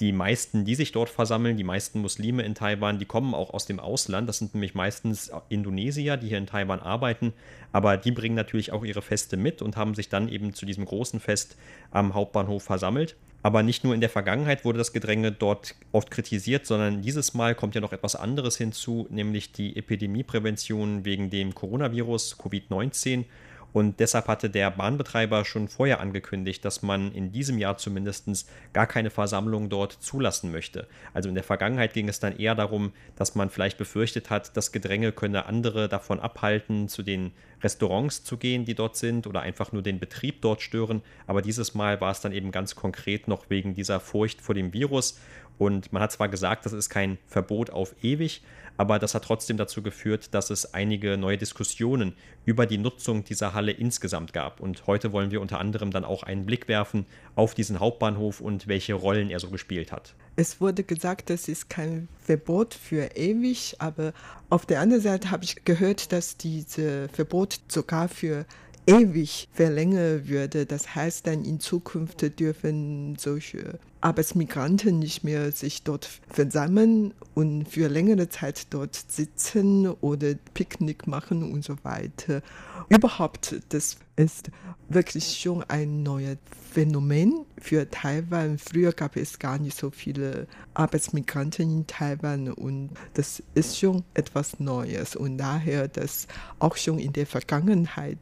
Die 0.00 0.12
meisten, 0.12 0.64
die 0.64 0.74
sich 0.74 0.92
dort 0.92 1.10
versammeln, 1.10 1.58
die 1.58 1.64
meisten 1.64 2.00
Muslime 2.00 2.42
in 2.42 2.54
Taiwan, 2.54 2.98
die 2.98 3.04
kommen 3.04 3.34
auch 3.34 3.52
aus 3.52 3.66
dem 3.66 3.78
Ausland. 3.78 4.28
Das 4.28 4.38
sind 4.38 4.54
nämlich 4.54 4.74
meistens 4.74 5.30
Indonesier, 5.50 6.16
die 6.16 6.28
hier 6.28 6.38
in 6.38 6.46
Taiwan 6.46 6.80
arbeiten. 6.80 7.34
Aber 7.70 7.98
die 7.98 8.10
bringen 8.10 8.34
natürlich 8.34 8.72
auch 8.72 8.82
ihre 8.82 9.02
Feste 9.02 9.36
mit 9.36 9.60
und 9.60 9.76
haben 9.76 9.94
sich 9.94 10.08
dann 10.08 10.28
eben 10.30 10.54
zu 10.54 10.64
diesem 10.64 10.86
großen 10.86 11.20
Fest 11.20 11.56
am 11.90 12.14
Hauptbahnhof 12.14 12.62
versammelt. 12.62 13.14
Aber 13.42 13.62
nicht 13.62 13.84
nur 13.84 13.94
in 13.94 14.00
der 14.00 14.10
Vergangenheit 14.10 14.64
wurde 14.64 14.78
das 14.78 14.92
Gedränge 14.92 15.32
dort 15.32 15.74
oft 15.92 16.10
kritisiert, 16.10 16.66
sondern 16.66 17.00
dieses 17.00 17.32
Mal 17.32 17.54
kommt 17.54 17.74
ja 17.74 17.80
noch 17.80 17.92
etwas 17.92 18.14
anderes 18.14 18.56
hinzu, 18.56 19.06
nämlich 19.10 19.52
die 19.52 19.76
Epidemieprävention 19.76 21.04
wegen 21.04 21.30
dem 21.30 21.54
Coronavirus 21.54 22.36
Covid-19 22.38 23.24
und 23.72 24.00
deshalb 24.00 24.28
hatte 24.28 24.50
der 24.50 24.70
Bahnbetreiber 24.70 25.44
schon 25.44 25.68
vorher 25.68 26.00
angekündigt, 26.00 26.64
dass 26.64 26.82
man 26.82 27.12
in 27.12 27.32
diesem 27.32 27.58
Jahr 27.58 27.78
zumindest 27.78 28.50
gar 28.72 28.86
keine 28.86 29.10
Versammlung 29.10 29.68
dort 29.68 29.92
zulassen 29.92 30.50
möchte. 30.50 30.86
Also 31.14 31.28
in 31.28 31.34
der 31.34 31.44
Vergangenheit 31.44 31.92
ging 31.92 32.08
es 32.08 32.20
dann 32.20 32.36
eher 32.36 32.54
darum, 32.54 32.92
dass 33.16 33.34
man 33.34 33.50
vielleicht 33.50 33.78
befürchtet 33.78 34.30
hat, 34.30 34.56
das 34.56 34.72
Gedränge 34.72 35.12
könne 35.12 35.46
andere 35.46 35.88
davon 35.88 36.20
abhalten, 36.20 36.88
zu 36.88 37.02
den 37.02 37.32
Restaurants 37.62 38.24
zu 38.24 38.36
gehen, 38.36 38.64
die 38.64 38.74
dort 38.74 38.96
sind, 38.96 39.26
oder 39.26 39.40
einfach 39.42 39.72
nur 39.72 39.82
den 39.82 39.98
Betrieb 39.98 40.40
dort 40.42 40.62
stören. 40.62 41.02
Aber 41.26 41.42
dieses 41.42 41.74
Mal 41.74 42.00
war 42.00 42.10
es 42.10 42.20
dann 42.20 42.32
eben 42.32 42.50
ganz 42.50 42.74
konkret 42.74 43.28
noch 43.28 43.50
wegen 43.50 43.74
dieser 43.74 44.00
Furcht 44.00 44.40
vor 44.40 44.54
dem 44.54 44.72
Virus. 44.72 45.18
Und 45.60 45.92
man 45.92 46.00
hat 46.00 46.10
zwar 46.10 46.30
gesagt, 46.30 46.64
das 46.64 46.72
ist 46.72 46.88
kein 46.88 47.18
Verbot 47.26 47.68
auf 47.68 47.94
ewig, 48.02 48.40
aber 48.78 48.98
das 48.98 49.14
hat 49.14 49.24
trotzdem 49.24 49.58
dazu 49.58 49.82
geführt, 49.82 50.32
dass 50.32 50.48
es 50.48 50.72
einige 50.72 51.18
neue 51.18 51.36
Diskussionen 51.36 52.14
über 52.46 52.64
die 52.64 52.78
Nutzung 52.78 53.24
dieser 53.24 53.52
Halle 53.52 53.72
insgesamt 53.72 54.32
gab. 54.32 54.60
Und 54.60 54.86
heute 54.86 55.12
wollen 55.12 55.30
wir 55.30 55.42
unter 55.42 55.58
anderem 55.58 55.90
dann 55.90 56.06
auch 56.06 56.22
einen 56.22 56.46
Blick 56.46 56.66
werfen 56.66 57.04
auf 57.34 57.52
diesen 57.52 57.78
Hauptbahnhof 57.78 58.40
und 58.40 58.68
welche 58.68 58.94
Rollen 58.94 59.28
er 59.28 59.38
so 59.38 59.50
gespielt 59.50 59.92
hat. 59.92 60.14
Es 60.34 60.62
wurde 60.62 60.82
gesagt, 60.82 61.28
das 61.28 61.46
ist 61.46 61.68
kein 61.68 62.08
Verbot 62.24 62.72
für 62.72 63.14
ewig, 63.14 63.76
aber 63.80 64.14
auf 64.48 64.64
der 64.64 64.80
anderen 64.80 65.02
Seite 65.02 65.30
habe 65.30 65.44
ich 65.44 65.66
gehört, 65.66 66.10
dass 66.10 66.38
dieses 66.38 67.10
Verbot 67.12 67.60
sogar 67.68 68.08
für 68.08 68.46
ewig 68.86 69.50
verlängern 69.52 70.26
würde. 70.26 70.64
Das 70.64 70.94
heißt 70.94 71.26
dann 71.26 71.44
in 71.44 71.60
Zukunft 71.60 72.40
dürfen 72.40 73.16
solche 73.18 73.78
Arbeitsmigranten 74.00 74.98
nicht 74.98 75.24
mehr 75.24 75.52
sich 75.52 75.82
dort 75.82 76.08
versammeln 76.28 77.12
und 77.34 77.68
für 77.68 77.88
längere 77.88 78.28
Zeit 78.28 78.66
dort 78.70 78.94
sitzen 78.94 79.88
oder 79.88 80.34
Picknick 80.54 81.06
machen 81.06 81.52
und 81.52 81.64
so 81.64 81.76
weiter. 81.82 82.42
Überhaupt, 82.88 83.56
das 83.68 83.98
ist 84.16 84.50
wirklich 84.88 85.38
schon 85.38 85.62
ein 85.64 86.02
neues 86.02 86.38
Phänomen 86.72 87.44
für 87.58 87.88
Taiwan. 87.90 88.58
Früher 88.58 88.92
gab 88.92 89.16
es 89.16 89.38
gar 89.38 89.58
nicht 89.58 89.76
so 89.76 89.90
viele 89.90 90.46
Arbeitsmigranten 90.74 91.78
in 91.80 91.86
Taiwan 91.86 92.52
und 92.52 92.90
das 93.14 93.42
ist 93.54 93.78
schon 93.78 94.04
etwas 94.14 94.60
Neues. 94.60 95.16
Und 95.16 95.38
daher, 95.38 95.88
dass 95.88 96.26
auch 96.58 96.76
schon 96.76 96.98
in 96.98 97.12
der 97.12 97.26
Vergangenheit 97.26 98.18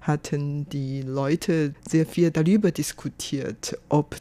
hatten 0.00 0.68
die 0.70 1.02
Leute 1.02 1.74
sehr 1.88 2.06
viel 2.06 2.30
darüber 2.30 2.70
diskutiert, 2.70 3.78
ob 3.88 4.16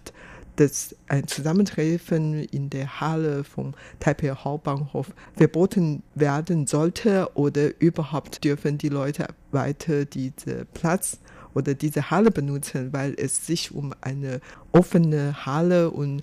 dass 0.58 0.96
ein 1.08 1.28
Zusammentreffen 1.28 2.44
in 2.44 2.70
der 2.70 3.00
Halle 3.00 3.44
vom 3.44 3.74
Taipei 4.00 4.30
Hauptbahnhof 4.30 5.14
verboten 5.36 6.04
werden 6.16 6.68
sollte 6.68 7.30
oder 7.36 7.70
überhaupt 7.80 8.44
dürfen 8.44 8.78
die 8.78 8.90
Leute 8.90 9.28
weiter 9.52 10.06
diesen 10.06 10.68
Platz 10.74 11.20
oder 11.54 11.74
diese 11.74 12.12
Halle 12.12 12.32
benutzen, 12.32 12.92
weil 12.92 13.16
es 13.18 13.48
sich 13.48 13.74
um 13.74 13.94
eine 14.02 14.42
offene 14.72 15.46
Halle 15.46 15.90
und 15.90 16.22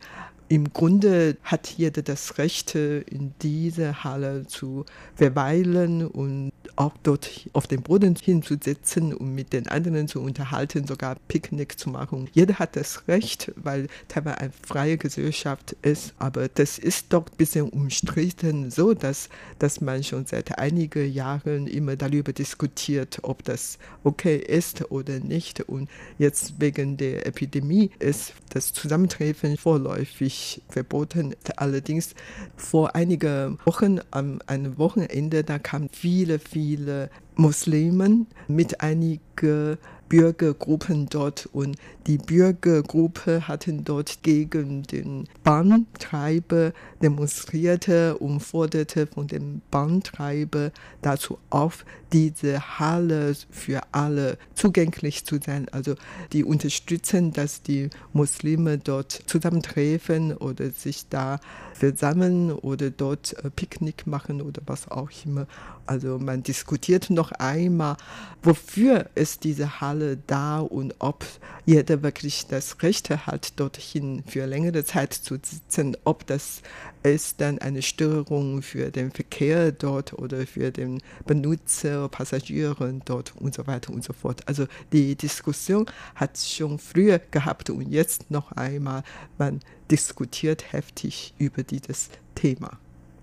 im 0.48 0.72
Grunde 0.72 1.36
hat 1.42 1.68
jeder 1.68 2.02
das 2.02 2.38
Recht, 2.38 2.74
in 2.74 3.32
dieser 3.40 4.04
Halle 4.04 4.46
zu 4.46 4.84
verweilen 5.14 6.06
und 6.06 6.52
auch 6.76 6.92
dort 7.02 7.49
auf 7.52 7.66
dem 7.66 7.83
Boden 7.83 8.16
hinzusetzen 8.16 9.14
und 9.14 9.35
mit 9.35 9.52
den 9.52 9.68
anderen 9.68 10.09
zu 10.09 10.21
unterhalten, 10.21 10.87
sogar 10.87 11.16
Picknick 11.28 11.78
zu 11.78 11.90
machen. 11.90 12.28
Jeder 12.33 12.59
hat 12.59 12.76
das 12.76 13.06
Recht, 13.09 13.52
weil 13.56 13.88
Taiwan 14.09 14.35
eine 14.35 14.52
freie 14.66 14.97
Gesellschaft 14.97 15.76
ist, 15.83 16.14
aber 16.18 16.49
das 16.49 16.78
ist 16.78 17.12
doch 17.12 17.26
ein 17.26 17.37
bisschen 17.37 17.68
umstritten, 17.68 18.71
so 18.71 18.94
dass, 18.94 19.28
dass 19.59 19.80
man 19.80 20.04
schon 20.04 20.26
seit 20.26 20.59
einigen 20.59 21.12
Jahren 21.12 21.66
immer 21.66 21.97
darüber 21.97 22.33
diskutiert, 22.33 23.18
ob 23.23 23.44
das 23.44 23.78
okay 24.02 24.37
ist 24.37 24.90
oder 24.90 25.21
nicht. 25.21 25.61
Und 25.61 25.88
jetzt 26.18 26.61
wegen 26.61 26.97
der 26.97 27.26
Epidemie 27.26 27.90
ist 27.99 28.35
das 28.50 28.73
Zusammentreffen 28.73 29.56
vorläufig 29.56 30.62
verboten. 30.68 31.35
Allerdings 31.56 32.14
vor 32.56 32.94
einigen 32.94 33.59
Wochen, 33.64 34.00
am 34.11 34.40
einem 34.47 34.78
Wochenende, 34.78 35.44
da 35.44 35.59
kamen 35.59 35.88
viele, 35.92 36.38
viele 36.54 37.11
Muslimen 37.34 38.28
mit 38.46 38.80
einigen 38.80 39.76
Bürgergruppen 40.14 41.09
dort 41.09 41.49
und 41.52 41.76
die 42.06 42.18
Bürgergruppe 42.18 43.49
hatten 43.49 43.83
dort 43.83 44.23
gegen 44.23 44.85
den 44.85 45.26
Bahntreiber 45.42 46.73
demonstrierte 47.02 48.16
und 48.18 48.38
forderte 48.38 49.09
von 49.09 49.26
dem 49.26 49.61
Bahntreiber 49.73 50.71
dazu 51.02 51.38
auf, 51.50 51.85
diese 52.12 52.78
Halle 52.78 53.35
für 53.50 53.80
alle 53.90 54.38
zugänglich 54.54 55.25
zu 55.25 55.40
sein. 55.44 55.66
Also 55.73 55.97
die 56.33 56.44
unterstützen, 56.44 57.33
dass 57.33 57.62
die 57.62 57.90
Muslime 58.12 58.78
dort 58.78 59.11
zusammentreffen 59.26 60.37
oder 60.37 60.71
sich 60.71 61.09
da 61.09 61.40
versammeln 61.73 62.52
oder 62.52 62.90
dort 62.90 63.33
äh, 63.44 63.50
Picknick 63.50 64.06
machen 64.06 64.40
oder 64.40 64.62
was 64.66 64.88
auch 64.88 65.11
immer. 65.25 65.49
Also 65.87 66.18
man 66.18 66.44
diskutiert 66.44 67.11
noch 67.11 67.33
einmal, 67.33 67.97
wofür 68.42 69.11
ist 69.16 69.42
diese 69.42 69.80
Halle 69.80 70.03
da 70.26 70.61
und 70.61 70.94
ob 70.99 71.25
jeder 71.66 72.02
wirklich 72.02 72.46
das 72.46 72.82
Recht 72.82 73.11
hat, 73.11 73.58
dorthin 73.58 74.23
für 74.26 74.46
längere 74.46 74.84
Zeit 74.84 75.12
zu 75.12 75.37
sitzen, 75.42 75.96
ob 76.04 76.26
das 76.26 76.62
ist 77.02 77.40
dann 77.40 77.58
eine 77.58 77.82
Störung 77.82 78.62
für 78.62 78.90
den 78.90 79.11
Verkehr 79.11 79.73
dort 79.73 80.14
oder 80.14 80.46
für 80.46 80.70
den 80.70 81.02
Benutzer, 81.26 82.08
Passagiere 82.08 82.94
dort 83.04 83.34
und 83.37 83.54
so 83.54 83.66
weiter 83.66 83.92
und 83.92 84.02
so 84.02 84.12
fort. 84.12 84.40
Also 84.46 84.66
die 84.92 85.14
Diskussion 85.14 85.87
hat 86.14 86.38
schon 86.38 86.78
früher 86.78 87.18
gehabt 87.18 87.70
und 87.70 87.90
jetzt 87.90 88.30
noch 88.30 88.52
einmal, 88.52 89.02
man 89.38 89.61
diskutiert 89.90 90.73
heftig 90.73 91.34
über 91.38 91.62
dieses 91.62 92.08
Thema. 92.34 92.78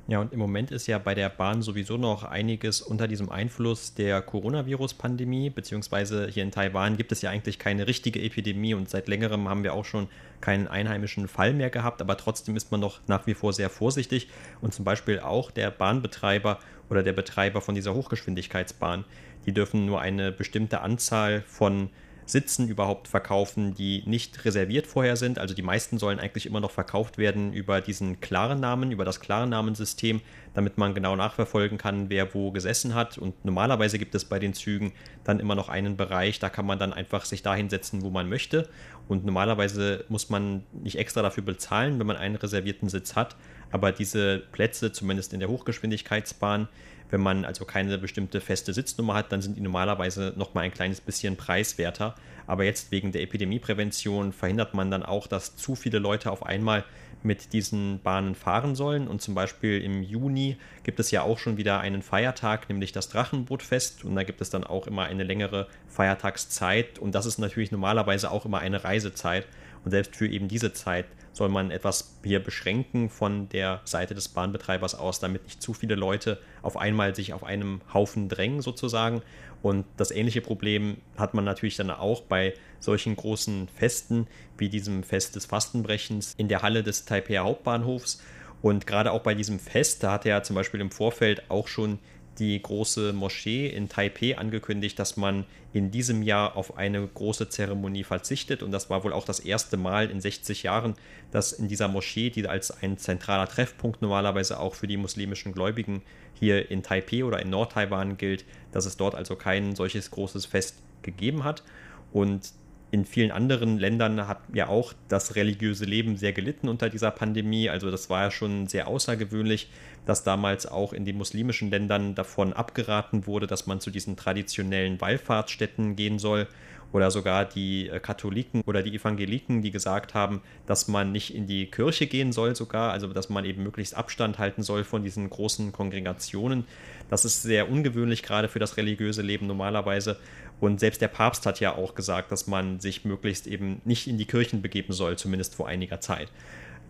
Ja, 0.07 0.19
und 0.19 0.33
im 0.33 0.39
Moment 0.39 0.71
ist 0.71 0.87
ja 0.87 0.97
bei 0.97 1.13
der 1.13 1.29
Bahn 1.29 1.61
sowieso 1.61 1.95
noch 1.95 2.23
einiges 2.23 2.81
unter 2.81 3.07
diesem 3.07 3.29
Einfluss 3.29 3.93
der 3.93 4.21
Coronavirus-Pandemie, 4.21 5.51
beziehungsweise 5.51 6.27
hier 6.27 6.43
in 6.43 6.51
Taiwan 6.51 6.97
gibt 6.97 7.11
es 7.11 7.21
ja 7.21 7.29
eigentlich 7.29 7.59
keine 7.59 7.87
richtige 7.87 8.21
Epidemie 8.21 8.73
und 8.73 8.89
seit 8.89 9.07
längerem 9.07 9.47
haben 9.47 9.63
wir 9.63 9.73
auch 9.73 9.85
schon 9.85 10.09
keinen 10.41 10.67
einheimischen 10.67 11.27
Fall 11.27 11.53
mehr 11.53 11.69
gehabt, 11.69 12.01
aber 12.01 12.17
trotzdem 12.17 12.55
ist 12.57 12.71
man 12.71 12.81
noch 12.81 12.99
nach 13.07 13.27
wie 13.27 13.35
vor 13.35 13.53
sehr 13.53 13.69
vorsichtig 13.69 14.27
und 14.59 14.73
zum 14.73 14.83
Beispiel 14.85 15.19
auch 15.19 15.51
der 15.51 15.69
Bahnbetreiber 15.69 16.59
oder 16.89 17.03
der 17.03 17.13
Betreiber 17.13 17.61
von 17.61 17.75
dieser 17.75 17.93
Hochgeschwindigkeitsbahn, 17.93 19.05
die 19.45 19.53
dürfen 19.53 19.85
nur 19.85 20.01
eine 20.01 20.31
bestimmte 20.31 20.81
Anzahl 20.81 21.43
von 21.47 21.89
Sitzen 22.31 22.67
überhaupt 22.67 23.07
verkaufen, 23.07 23.73
die 23.75 24.03
nicht 24.05 24.45
reserviert 24.45 24.87
vorher 24.87 25.15
sind. 25.15 25.37
Also 25.37 25.53
die 25.53 25.61
meisten 25.61 25.97
sollen 25.97 26.19
eigentlich 26.19 26.45
immer 26.45 26.59
noch 26.59 26.71
verkauft 26.71 27.17
werden 27.17 27.53
über 27.53 27.81
diesen 27.81 28.19
klaren 28.21 28.59
Namen, 28.59 28.91
über 28.91 29.05
das 29.05 29.19
klare 29.19 29.47
Namensystem, 29.47 30.21
damit 30.53 30.77
man 30.77 30.93
genau 30.93 31.15
nachverfolgen 31.15 31.77
kann, 31.77 32.09
wer 32.09 32.33
wo 32.33 32.51
gesessen 32.51 32.95
hat. 32.95 33.17
Und 33.17 33.45
normalerweise 33.45 33.99
gibt 33.99 34.15
es 34.15 34.25
bei 34.25 34.39
den 34.39 34.53
Zügen 34.53 34.93
dann 35.23 35.39
immer 35.39 35.55
noch 35.55 35.69
einen 35.69 35.97
Bereich, 35.97 36.39
da 36.39 36.49
kann 36.49 36.65
man 36.65 36.79
dann 36.79 36.93
einfach 36.93 37.25
sich 37.25 37.43
da 37.43 37.53
hinsetzen, 37.53 38.01
wo 38.01 38.09
man 38.09 38.29
möchte. 38.29 38.69
Und 39.07 39.25
normalerweise 39.25 40.05
muss 40.07 40.29
man 40.29 40.63
nicht 40.71 40.97
extra 40.97 41.21
dafür 41.21 41.43
bezahlen, 41.43 41.99
wenn 41.99 42.07
man 42.07 42.17
einen 42.17 42.35
reservierten 42.35 42.89
Sitz 42.89 43.15
hat. 43.15 43.35
Aber 43.71 43.91
diese 43.91 44.39
Plätze, 44.51 44.91
zumindest 44.91 45.33
in 45.33 45.39
der 45.39 45.49
Hochgeschwindigkeitsbahn, 45.49 46.67
wenn 47.11 47.21
man 47.21 47.45
also 47.45 47.65
keine 47.65 47.97
bestimmte 47.97 48.41
feste 48.41 48.73
Sitznummer 48.73 49.13
hat, 49.13 49.31
dann 49.31 49.41
sind 49.41 49.57
die 49.57 49.61
normalerweise 49.61 50.33
noch 50.35 50.53
mal 50.53 50.61
ein 50.61 50.73
kleines 50.73 51.01
bisschen 51.01 51.35
preiswerter. 51.35 52.15
Aber 52.47 52.63
jetzt 52.63 52.91
wegen 52.91 53.11
der 53.11 53.21
Epidemieprävention 53.21 54.33
verhindert 54.33 54.73
man 54.73 54.89
dann 54.89 55.03
auch, 55.03 55.27
dass 55.27 55.55
zu 55.55 55.75
viele 55.75 55.99
Leute 55.99 56.31
auf 56.31 56.45
einmal 56.45 56.83
mit 57.23 57.53
diesen 57.53 57.99
Bahnen 58.01 58.33
fahren 58.33 58.75
sollen. 58.75 59.07
Und 59.07 59.21
zum 59.21 59.35
Beispiel 59.35 59.81
im 59.81 60.01
Juni 60.01 60.57
gibt 60.83 60.99
es 60.99 61.11
ja 61.11 61.21
auch 61.21 61.37
schon 61.37 61.57
wieder 61.57 61.79
einen 61.79 62.01
Feiertag, 62.01 62.67
nämlich 62.69 62.91
das 62.91 63.09
Drachenbootfest. 63.09 64.03
Und 64.03 64.15
da 64.15 64.23
gibt 64.23 64.41
es 64.41 64.49
dann 64.49 64.63
auch 64.63 64.87
immer 64.87 65.03
eine 65.03 65.23
längere 65.23 65.67
Feiertagszeit. 65.87 66.97
Und 66.97 67.13
das 67.13 67.25
ist 67.25 67.37
natürlich 67.37 67.71
normalerweise 67.71 68.31
auch 68.31 68.45
immer 68.45 68.59
eine 68.59 68.83
Reisezeit. 68.83 69.45
Und 69.83 69.91
selbst 69.91 70.15
für 70.15 70.27
eben 70.27 70.47
diese 70.47 70.73
Zeit 70.73 71.05
soll 71.33 71.49
man 71.49 71.71
etwas 71.71 72.17
hier 72.23 72.43
beschränken 72.43 73.09
von 73.09 73.47
der 73.49 73.81
Seite 73.85 74.13
des 74.13 74.27
Bahnbetreibers 74.29 74.95
aus, 74.95 75.19
damit 75.19 75.43
nicht 75.45 75.61
zu 75.61 75.73
viele 75.73 75.95
Leute 75.95 76.39
auf 76.61 76.77
einmal 76.77 77.15
sich 77.15 77.33
auf 77.33 77.43
einem 77.43 77.81
Haufen 77.93 78.29
drängen 78.29 78.61
sozusagen. 78.61 79.21
Und 79.61 79.85
das 79.97 80.11
ähnliche 80.11 80.41
Problem 80.41 80.97
hat 81.17 81.33
man 81.33 81.45
natürlich 81.45 81.77
dann 81.77 81.89
auch 81.89 82.21
bei 82.21 82.53
solchen 82.79 83.15
großen 83.15 83.67
Festen 83.69 84.27
wie 84.57 84.69
diesem 84.69 85.03
Fest 85.03 85.35
des 85.35 85.45
Fastenbrechens 85.45 86.33
in 86.37 86.47
der 86.47 86.61
Halle 86.61 86.83
des 86.83 87.05
Taipei 87.05 87.37
Hauptbahnhofs. 87.37 88.21
Und 88.61 88.85
gerade 88.85 89.11
auch 89.11 89.21
bei 89.21 89.33
diesem 89.33 89.59
Fest, 89.59 90.03
da 90.03 90.13
hat 90.13 90.25
er 90.25 90.43
zum 90.43 90.55
Beispiel 90.55 90.81
im 90.81 90.91
Vorfeld 90.91 91.49
auch 91.49 91.67
schon 91.67 91.99
die 92.39 92.61
große 92.61 93.13
Moschee 93.13 93.67
in 93.67 93.89
Taipei 93.89 94.37
angekündigt, 94.37 94.97
dass 94.97 95.17
man 95.17 95.45
in 95.73 95.91
diesem 95.91 96.21
Jahr 96.21 96.55
auf 96.55 96.77
eine 96.77 97.05
große 97.05 97.49
Zeremonie 97.49 98.03
verzichtet. 98.03 98.63
Und 98.63 98.71
das 98.71 98.89
war 98.89 99.03
wohl 99.03 99.13
auch 99.13 99.25
das 99.25 99.39
erste 99.39 99.77
Mal 99.77 100.09
in 100.09 100.21
60 100.21 100.63
Jahren, 100.63 100.95
dass 101.31 101.51
in 101.53 101.67
dieser 101.67 101.87
Moschee, 101.87 102.29
die 102.29 102.47
als 102.47 102.71
ein 102.71 102.97
zentraler 102.97 103.47
Treffpunkt 103.47 104.01
normalerweise 104.01 104.59
auch 104.59 104.75
für 104.75 104.87
die 104.87 104.97
muslimischen 104.97 105.53
Gläubigen 105.53 106.01
hier 106.33 106.71
in 106.71 106.83
Taipei 106.83 107.23
oder 107.23 107.41
in 107.41 107.49
Nordtaiwan 107.49 108.17
gilt, 108.17 108.45
dass 108.71 108.85
es 108.85 108.97
dort 108.97 109.15
also 109.15 109.35
kein 109.35 109.75
solches 109.75 110.11
großes 110.11 110.45
Fest 110.45 110.75
gegeben 111.01 111.43
hat. 111.43 111.63
Und 112.11 112.51
in 112.91 113.05
vielen 113.05 113.31
anderen 113.31 113.79
Ländern 113.79 114.27
hat 114.27 114.39
ja 114.53 114.67
auch 114.67 114.93
das 115.07 115.35
religiöse 115.35 115.85
Leben 115.85 116.17
sehr 116.17 116.33
gelitten 116.33 116.67
unter 116.67 116.89
dieser 116.89 117.09
Pandemie. 117.11 117.69
Also 117.69 117.89
das 117.89 118.09
war 118.09 118.23
ja 118.23 118.31
schon 118.31 118.67
sehr 118.67 118.87
außergewöhnlich, 118.87 119.69
dass 120.05 120.23
damals 120.23 120.65
auch 120.65 120.91
in 120.91 121.05
den 121.05 121.17
muslimischen 121.17 121.69
Ländern 121.69 122.15
davon 122.15 122.51
abgeraten 122.51 123.25
wurde, 123.27 123.47
dass 123.47 123.65
man 123.65 123.79
zu 123.79 123.91
diesen 123.91 124.17
traditionellen 124.17 124.99
Wallfahrtsstätten 124.99 125.95
gehen 125.95 126.19
soll 126.19 126.47
oder 126.93 127.11
sogar 127.11 127.45
die 127.45 127.89
äh, 127.89 127.99
Katholiken 127.99 128.61
oder 128.65 128.83
die 128.83 128.95
Evangeliken, 128.95 129.61
die 129.61 129.71
gesagt 129.71 130.13
haben, 130.13 130.41
dass 130.65 130.87
man 130.87 131.11
nicht 131.11 131.33
in 131.33 131.47
die 131.47 131.69
Kirche 131.69 132.07
gehen 132.07 132.31
soll 132.31 132.55
sogar, 132.55 132.91
also 132.91 133.07
dass 133.07 133.29
man 133.29 133.45
eben 133.45 133.63
möglichst 133.63 133.95
Abstand 133.95 134.39
halten 134.39 134.63
soll 134.63 134.83
von 134.83 135.03
diesen 135.03 135.29
großen 135.29 135.71
Kongregationen. 135.71 136.65
Das 137.09 137.25
ist 137.25 137.41
sehr 137.41 137.69
ungewöhnlich 137.69 138.23
gerade 138.23 138.47
für 138.47 138.59
das 138.59 138.77
religiöse 138.77 139.21
Leben 139.21 139.47
normalerweise. 139.47 140.17
Und 140.59 140.79
selbst 140.79 141.01
der 141.01 141.07
Papst 141.07 141.45
hat 141.45 141.59
ja 141.59 141.75
auch 141.75 141.95
gesagt, 141.95 142.31
dass 142.31 142.47
man 142.47 142.79
sich 142.79 143.03
möglichst 143.03 143.47
eben 143.47 143.81
nicht 143.83 144.07
in 144.07 144.17
die 144.17 144.25
Kirchen 144.25 144.61
begeben 144.61 144.93
soll, 144.93 145.17
zumindest 145.17 145.55
vor 145.55 145.67
einiger 145.67 145.99
Zeit. 146.01 146.29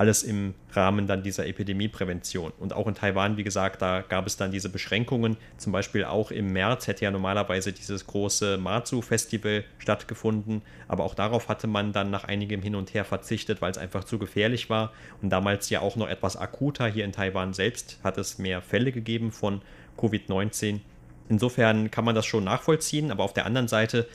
Alles 0.02 0.24
im 0.24 0.56
Rahmen 0.72 1.06
dann 1.06 1.22
dieser 1.22 1.46
Epidemieprävention. 1.46 2.54
Und 2.58 2.74
auch 2.74 2.88
in 2.88 2.96
Taiwan, 2.96 3.38
wie 3.38 3.44
gesagt, 3.44 3.84
da 3.84 4.02
gab 4.02 4.26
es 4.26 4.36
dann 4.36 4.52
diese 4.52 4.70
Beschränkungen. 4.70 5.38
Zum 5.58 5.72
Beispiel 5.72 6.06
auch 6.06 6.32
im 6.32 6.52
März 6.52 6.88
hätte 6.88 7.06
ja 7.06 7.12
normalerweise 7.12 7.72
dieses 7.72 8.08
große 8.08 8.58
Matsu-Festival 8.58 9.64
stattgefunden. 9.78 10.64
Aber 10.88 11.04
auch 11.04 11.14
darauf 11.14 11.50
hatte 11.50 11.68
man 11.68 11.94
dann 11.94 12.10
nach 12.10 12.24
einigem 12.24 12.64
Hin 12.64 12.74
und 12.74 12.96
Her 12.96 13.06
verzichtet, 13.06 13.62
weil 13.62 13.70
es 13.70 13.78
einfach 13.78 14.04
zu 14.04 14.18
gefährlich 14.18 14.72
war. 14.72 14.92
Und 15.22 15.30
damals 15.30 15.70
ja 15.70 15.82
auch 15.82 15.96
noch 15.96 16.10
etwas 16.10 16.36
akuter. 16.36 16.88
Hier 16.88 17.06
in 17.06 17.12
Taiwan 17.12 17.54
selbst 17.54 18.00
hat 18.04 18.18
es 18.18 18.40
mehr 18.40 18.64
Fälle 18.64 18.92
gegeben 18.92 19.32
von 19.32 19.62
Covid-19. 20.00 20.80
Insofern 21.30 21.92
kann 21.92 22.06
man 22.06 22.16
das 22.16 22.26
schon 22.26 22.46
nachvollziehen, 22.46 23.12
aber 23.12 23.24
auf 23.24 23.34
der 23.34 23.46
anderen 23.46 23.68
Seite 23.68 24.08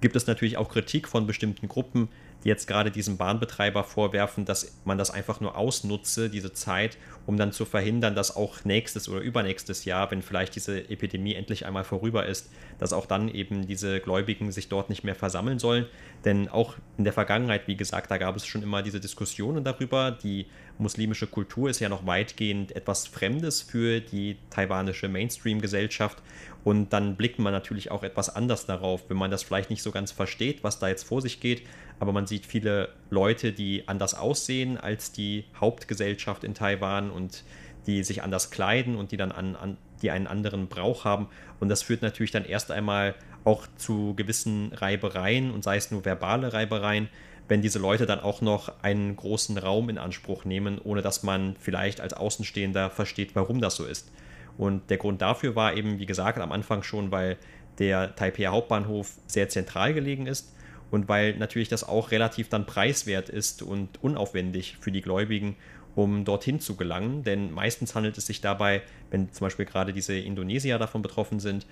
gibt 0.00 0.16
es 0.16 0.26
natürlich 0.26 0.56
auch 0.56 0.70
Kritik 0.70 1.06
von 1.06 1.26
bestimmten 1.26 1.68
Gruppen, 1.68 2.08
jetzt 2.44 2.68
gerade 2.68 2.90
diesem 2.90 3.16
Bahnbetreiber 3.16 3.82
vorwerfen, 3.84 4.44
dass 4.44 4.76
man 4.84 4.98
das 4.98 5.10
einfach 5.10 5.40
nur 5.40 5.56
ausnutze, 5.56 6.30
diese 6.30 6.52
Zeit, 6.52 6.98
um 7.26 7.36
dann 7.36 7.52
zu 7.52 7.64
verhindern, 7.64 8.14
dass 8.14 8.36
auch 8.36 8.64
nächstes 8.64 9.08
oder 9.08 9.20
übernächstes 9.20 9.84
Jahr, 9.86 10.10
wenn 10.10 10.22
vielleicht 10.22 10.54
diese 10.54 10.88
Epidemie 10.90 11.34
endlich 11.34 11.66
einmal 11.66 11.84
vorüber 11.84 12.26
ist, 12.26 12.50
dass 12.78 12.92
auch 12.92 13.06
dann 13.06 13.28
eben 13.28 13.66
diese 13.66 14.00
Gläubigen 14.00 14.52
sich 14.52 14.68
dort 14.68 14.90
nicht 14.90 15.04
mehr 15.04 15.14
versammeln 15.14 15.58
sollen. 15.58 15.86
Denn 16.24 16.48
auch 16.48 16.74
in 16.98 17.04
der 17.04 17.12
Vergangenheit, 17.14 17.66
wie 17.66 17.76
gesagt, 17.76 18.10
da 18.10 18.18
gab 18.18 18.36
es 18.36 18.46
schon 18.46 18.62
immer 18.62 18.82
diese 18.82 19.00
Diskussionen 19.00 19.64
darüber. 19.64 20.10
Die 20.10 20.46
muslimische 20.78 21.26
Kultur 21.26 21.70
ist 21.70 21.80
ja 21.80 21.88
noch 21.88 22.06
weitgehend 22.06 22.76
etwas 22.76 23.06
Fremdes 23.06 23.62
für 23.62 24.00
die 24.00 24.36
taiwanische 24.50 25.08
Mainstream-Gesellschaft. 25.08 26.22
Und 26.64 26.94
dann 26.94 27.16
blickt 27.16 27.38
man 27.38 27.52
natürlich 27.52 27.90
auch 27.90 28.02
etwas 28.02 28.34
anders 28.34 28.64
darauf, 28.64 29.08
wenn 29.08 29.18
man 29.18 29.30
das 29.30 29.42
vielleicht 29.42 29.68
nicht 29.68 29.82
so 29.82 29.90
ganz 29.92 30.12
versteht, 30.12 30.64
was 30.64 30.78
da 30.78 30.88
jetzt 30.88 31.04
vor 31.04 31.20
sich 31.20 31.40
geht. 31.40 31.62
Aber 32.00 32.12
man 32.12 32.26
sieht 32.26 32.46
viele 32.46 32.88
Leute, 33.10 33.52
die 33.52 33.86
anders 33.86 34.14
aussehen 34.14 34.78
als 34.78 35.12
die 35.12 35.44
Hauptgesellschaft 35.60 36.42
in 36.42 36.54
Taiwan 36.54 37.10
und 37.10 37.44
die 37.86 38.02
sich 38.02 38.22
anders 38.22 38.50
kleiden 38.50 38.96
und 38.96 39.12
die 39.12 39.18
dann 39.18 39.30
an, 39.30 39.56
an 39.56 39.76
die 40.00 40.10
einen 40.10 40.26
anderen 40.26 40.68
Brauch 40.68 41.04
haben. 41.04 41.28
Und 41.60 41.68
das 41.68 41.82
führt 41.82 42.00
natürlich 42.00 42.30
dann 42.30 42.46
erst 42.46 42.70
einmal 42.70 43.14
auch 43.44 43.66
zu 43.76 44.14
gewissen 44.16 44.72
Reibereien 44.72 45.50
und 45.50 45.62
sei 45.64 45.76
es 45.76 45.90
nur 45.90 46.04
verbale 46.04 46.54
Reibereien, 46.54 47.08
wenn 47.46 47.60
diese 47.60 47.78
Leute 47.78 48.06
dann 48.06 48.20
auch 48.20 48.40
noch 48.40 48.72
einen 48.82 49.16
großen 49.16 49.58
Raum 49.58 49.90
in 49.90 49.98
Anspruch 49.98 50.46
nehmen, 50.46 50.78
ohne 50.82 51.02
dass 51.02 51.22
man 51.22 51.56
vielleicht 51.58 52.00
als 52.00 52.14
Außenstehender 52.14 52.88
versteht, 52.88 53.34
warum 53.34 53.60
das 53.60 53.76
so 53.76 53.84
ist. 53.84 54.10
Und 54.56 54.90
der 54.90 54.98
Grund 54.98 55.20
dafür 55.22 55.56
war 55.56 55.76
eben, 55.76 55.98
wie 55.98 56.06
gesagt, 56.06 56.38
am 56.38 56.52
Anfang 56.52 56.82
schon, 56.82 57.10
weil 57.10 57.36
der 57.78 58.14
Taipei 58.14 58.46
Hauptbahnhof 58.46 59.12
sehr 59.26 59.48
zentral 59.48 59.94
gelegen 59.94 60.26
ist 60.26 60.54
und 60.90 61.08
weil 61.08 61.36
natürlich 61.36 61.68
das 61.68 61.82
auch 61.82 62.12
relativ 62.12 62.48
dann 62.48 62.66
preiswert 62.66 63.28
ist 63.28 63.62
und 63.62 64.02
unaufwendig 64.02 64.76
für 64.80 64.92
die 64.92 65.00
Gläubigen, 65.00 65.56
um 65.96 66.24
dorthin 66.24 66.60
zu 66.60 66.76
gelangen. 66.76 67.24
Denn 67.24 67.52
meistens 67.52 67.94
handelt 67.94 68.16
es 68.16 68.26
sich 68.26 68.40
dabei, 68.40 68.82
wenn 69.10 69.32
zum 69.32 69.46
Beispiel 69.46 69.64
gerade 69.64 69.92
diese 69.92 70.16
Indonesier 70.16 70.78
davon 70.78 71.02
betroffen 71.02 71.40
sind, 71.40 71.66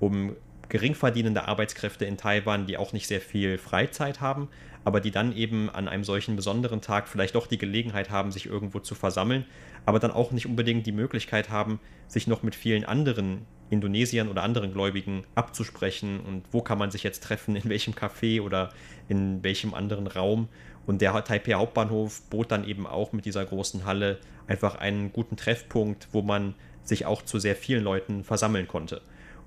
um 0.00 0.34
geringverdienende 0.68 1.46
Arbeitskräfte 1.46 2.04
in 2.04 2.16
Taiwan, 2.16 2.66
die 2.66 2.76
auch 2.76 2.92
nicht 2.92 3.06
sehr 3.06 3.20
viel 3.20 3.58
Freizeit 3.58 4.20
haben, 4.20 4.48
aber 4.84 5.00
die 5.00 5.10
dann 5.10 5.34
eben 5.34 5.70
an 5.70 5.88
einem 5.88 6.04
solchen 6.04 6.36
besonderen 6.36 6.80
Tag 6.80 7.08
vielleicht 7.08 7.34
doch 7.34 7.46
die 7.46 7.58
Gelegenheit 7.58 8.10
haben, 8.10 8.30
sich 8.30 8.46
irgendwo 8.46 8.80
zu 8.80 8.94
versammeln, 8.94 9.46
aber 9.86 9.98
dann 9.98 10.10
auch 10.10 10.30
nicht 10.30 10.46
unbedingt 10.46 10.86
die 10.86 10.92
Möglichkeit 10.92 11.50
haben, 11.50 11.80
sich 12.06 12.26
noch 12.26 12.42
mit 12.42 12.54
vielen 12.54 12.84
anderen 12.84 13.46
Indonesiern 13.70 14.28
oder 14.28 14.42
anderen 14.42 14.72
Gläubigen 14.72 15.24
abzusprechen 15.34 16.20
und 16.20 16.44
wo 16.52 16.60
kann 16.60 16.78
man 16.78 16.90
sich 16.90 17.02
jetzt 17.02 17.22
treffen, 17.22 17.56
in 17.56 17.68
welchem 17.68 17.94
Café 17.94 18.40
oder 18.42 18.70
in 19.08 19.42
welchem 19.42 19.74
anderen 19.74 20.06
Raum. 20.06 20.48
Und 20.86 21.00
der 21.00 21.24
Taipei 21.24 21.54
Hauptbahnhof 21.54 22.22
bot 22.28 22.52
dann 22.52 22.64
eben 22.68 22.86
auch 22.86 23.12
mit 23.12 23.24
dieser 23.24 23.44
großen 23.44 23.86
Halle 23.86 24.18
einfach 24.46 24.74
einen 24.74 25.12
guten 25.12 25.36
Treffpunkt, 25.36 26.08
wo 26.12 26.20
man 26.20 26.54
sich 26.82 27.06
auch 27.06 27.22
zu 27.22 27.38
sehr 27.38 27.56
vielen 27.56 27.82
Leuten 27.82 28.22
versammeln 28.22 28.68
konnte. 28.68 29.00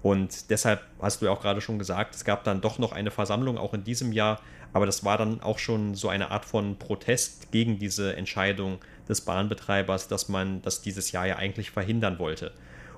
Und 0.04 0.50
deshalb 0.50 0.82
hast 1.02 1.22
du 1.22 1.26
ja 1.26 1.32
auch 1.32 1.42
gerade 1.42 1.62
schon 1.62 1.80
gesagt, 1.80 2.16
es 2.16 2.24
gab 2.24 2.44
dann 2.44 2.62
doch 2.62 2.80
noch 2.80 2.92
eine 2.92 3.12
Versammlung 3.12 3.58
auch 3.58 3.74
in 3.74 3.84
diesem 3.84 4.12
Jahr, 4.12 4.40
aber 4.74 4.86
das 4.86 5.04
war 5.04 5.18
dann 5.18 5.42
auch 5.42 5.60
schon 5.60 5.96
so 5.96 6.10
eine 6.10 6.32
Art 6.32 6.46
von 6.46 6.78
Protest 6.78 7.52
gegen 7.52 7.80
diese 7.80 8.16
Entscheidung 8.16 8.80
des 9.10 9.22
Bahnbetreibers, 9.22 10.08
dass 10.08 10.30
man 10.30 10.62
das 10.62 10.82
dieses 10.82 11.12
Jahr 11.12 11.26
ja 11.26 11.38
eigentlich 11.38 11.72
verhindern 11.72 12.20
wollte. 12.20 12.52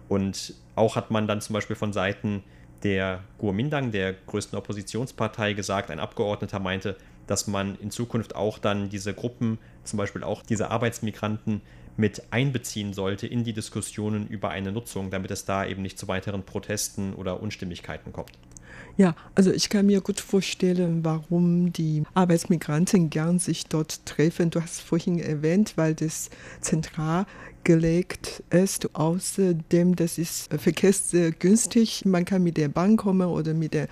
Und 0.08 0.56
auch 0.76 0.96
hat 0.96 1.12
man 1.12 1.28
dann 1.28 1.40
zum 1.40 1.54
Beispiel 1.54 1.76
von 1.76 1.94
Seiten 1.94 2.44
der 2.84 3.22
Kuomintang, 3.38 3.92
der 3.92 4.14
größten 4.14 4.58
Oppositionspartei, 4.58 5.54
gesagt, 5.54 5.92
ein 5.92 6.00
Abgeordneter 6.00 6.60
meinte, 6.60 6.96
dass 7.28 7.48
man 7.48 7.76
in 7.76 7.92
Zukunft 7.92 8.36
auch 8.36 8.58
dann 8.58 8.90
diese 8.90 9.14
Gruppen, 9.14 9.60
zum 9.84 9.98
Beispiel 9.98 10.24
auch 10.24 10.42
diese 10.42 10.72
Arbeitsmigranten, 10.72 11.62
mit 12.00 12.24
einbeziehen 12.32 12.94
sollte 12.94 13.28
in 13.28 13.44
die 13.44 13.52
Diskussionen 13.52 14.26
über 14.28 14.50
eine 14.50 14.72
Nutzung, 14.72 15.12
damit 15.12 15.32
es 15.32 15.44
da 15.44 15.66
eben 15.66 15.82
nicht 15.82 16.00
zu 16.00 16.08
weiteren 16.08 16.44
Protesten 16.44 17.14
oder 17.14 17.44
Unstimmigkeiten 17.44 18.14
kommt. 18.14 18.32
Ja, 18.96 19.16
also 19.36 19.52
ich 19.52 19.70
kann 19.70 19.86
mir 19.86 20.02
gut 20.02 20.20
vorstellen, 20.20 21.04
warum 21.04 21.74
die 21.74 22.04
Arbeitsmigranten 22.14 23.10
gern 23.10 23.40
sich 23.40 23.66
dort 23.66 24.06
treffen. 24.06 24.50
Du 24.50 24.62
hast 24.62 24.82
vorhin 24.82 25.20
erwähnt, 25.20 25.74
weil 25.76 25.94
das 25.94 26.30
zentral 26.62 27.26
gelegt 27.64 28.44
ist. 28.50 28.96
Außerdem, 28.96 29.96
das 29.96 30.18
ist 30.18 30.54
verkehrsgünstig. 30.54 32.06
Man 32.06 32.26
kann 32.26 32.44
mit 32.44 32.58
der 32.58 32.70
Bahn 32.70 32.96
kommen 32.96 33.28
oder 33.28 33.54
mit 33.54 33.74
der 33.74 33.90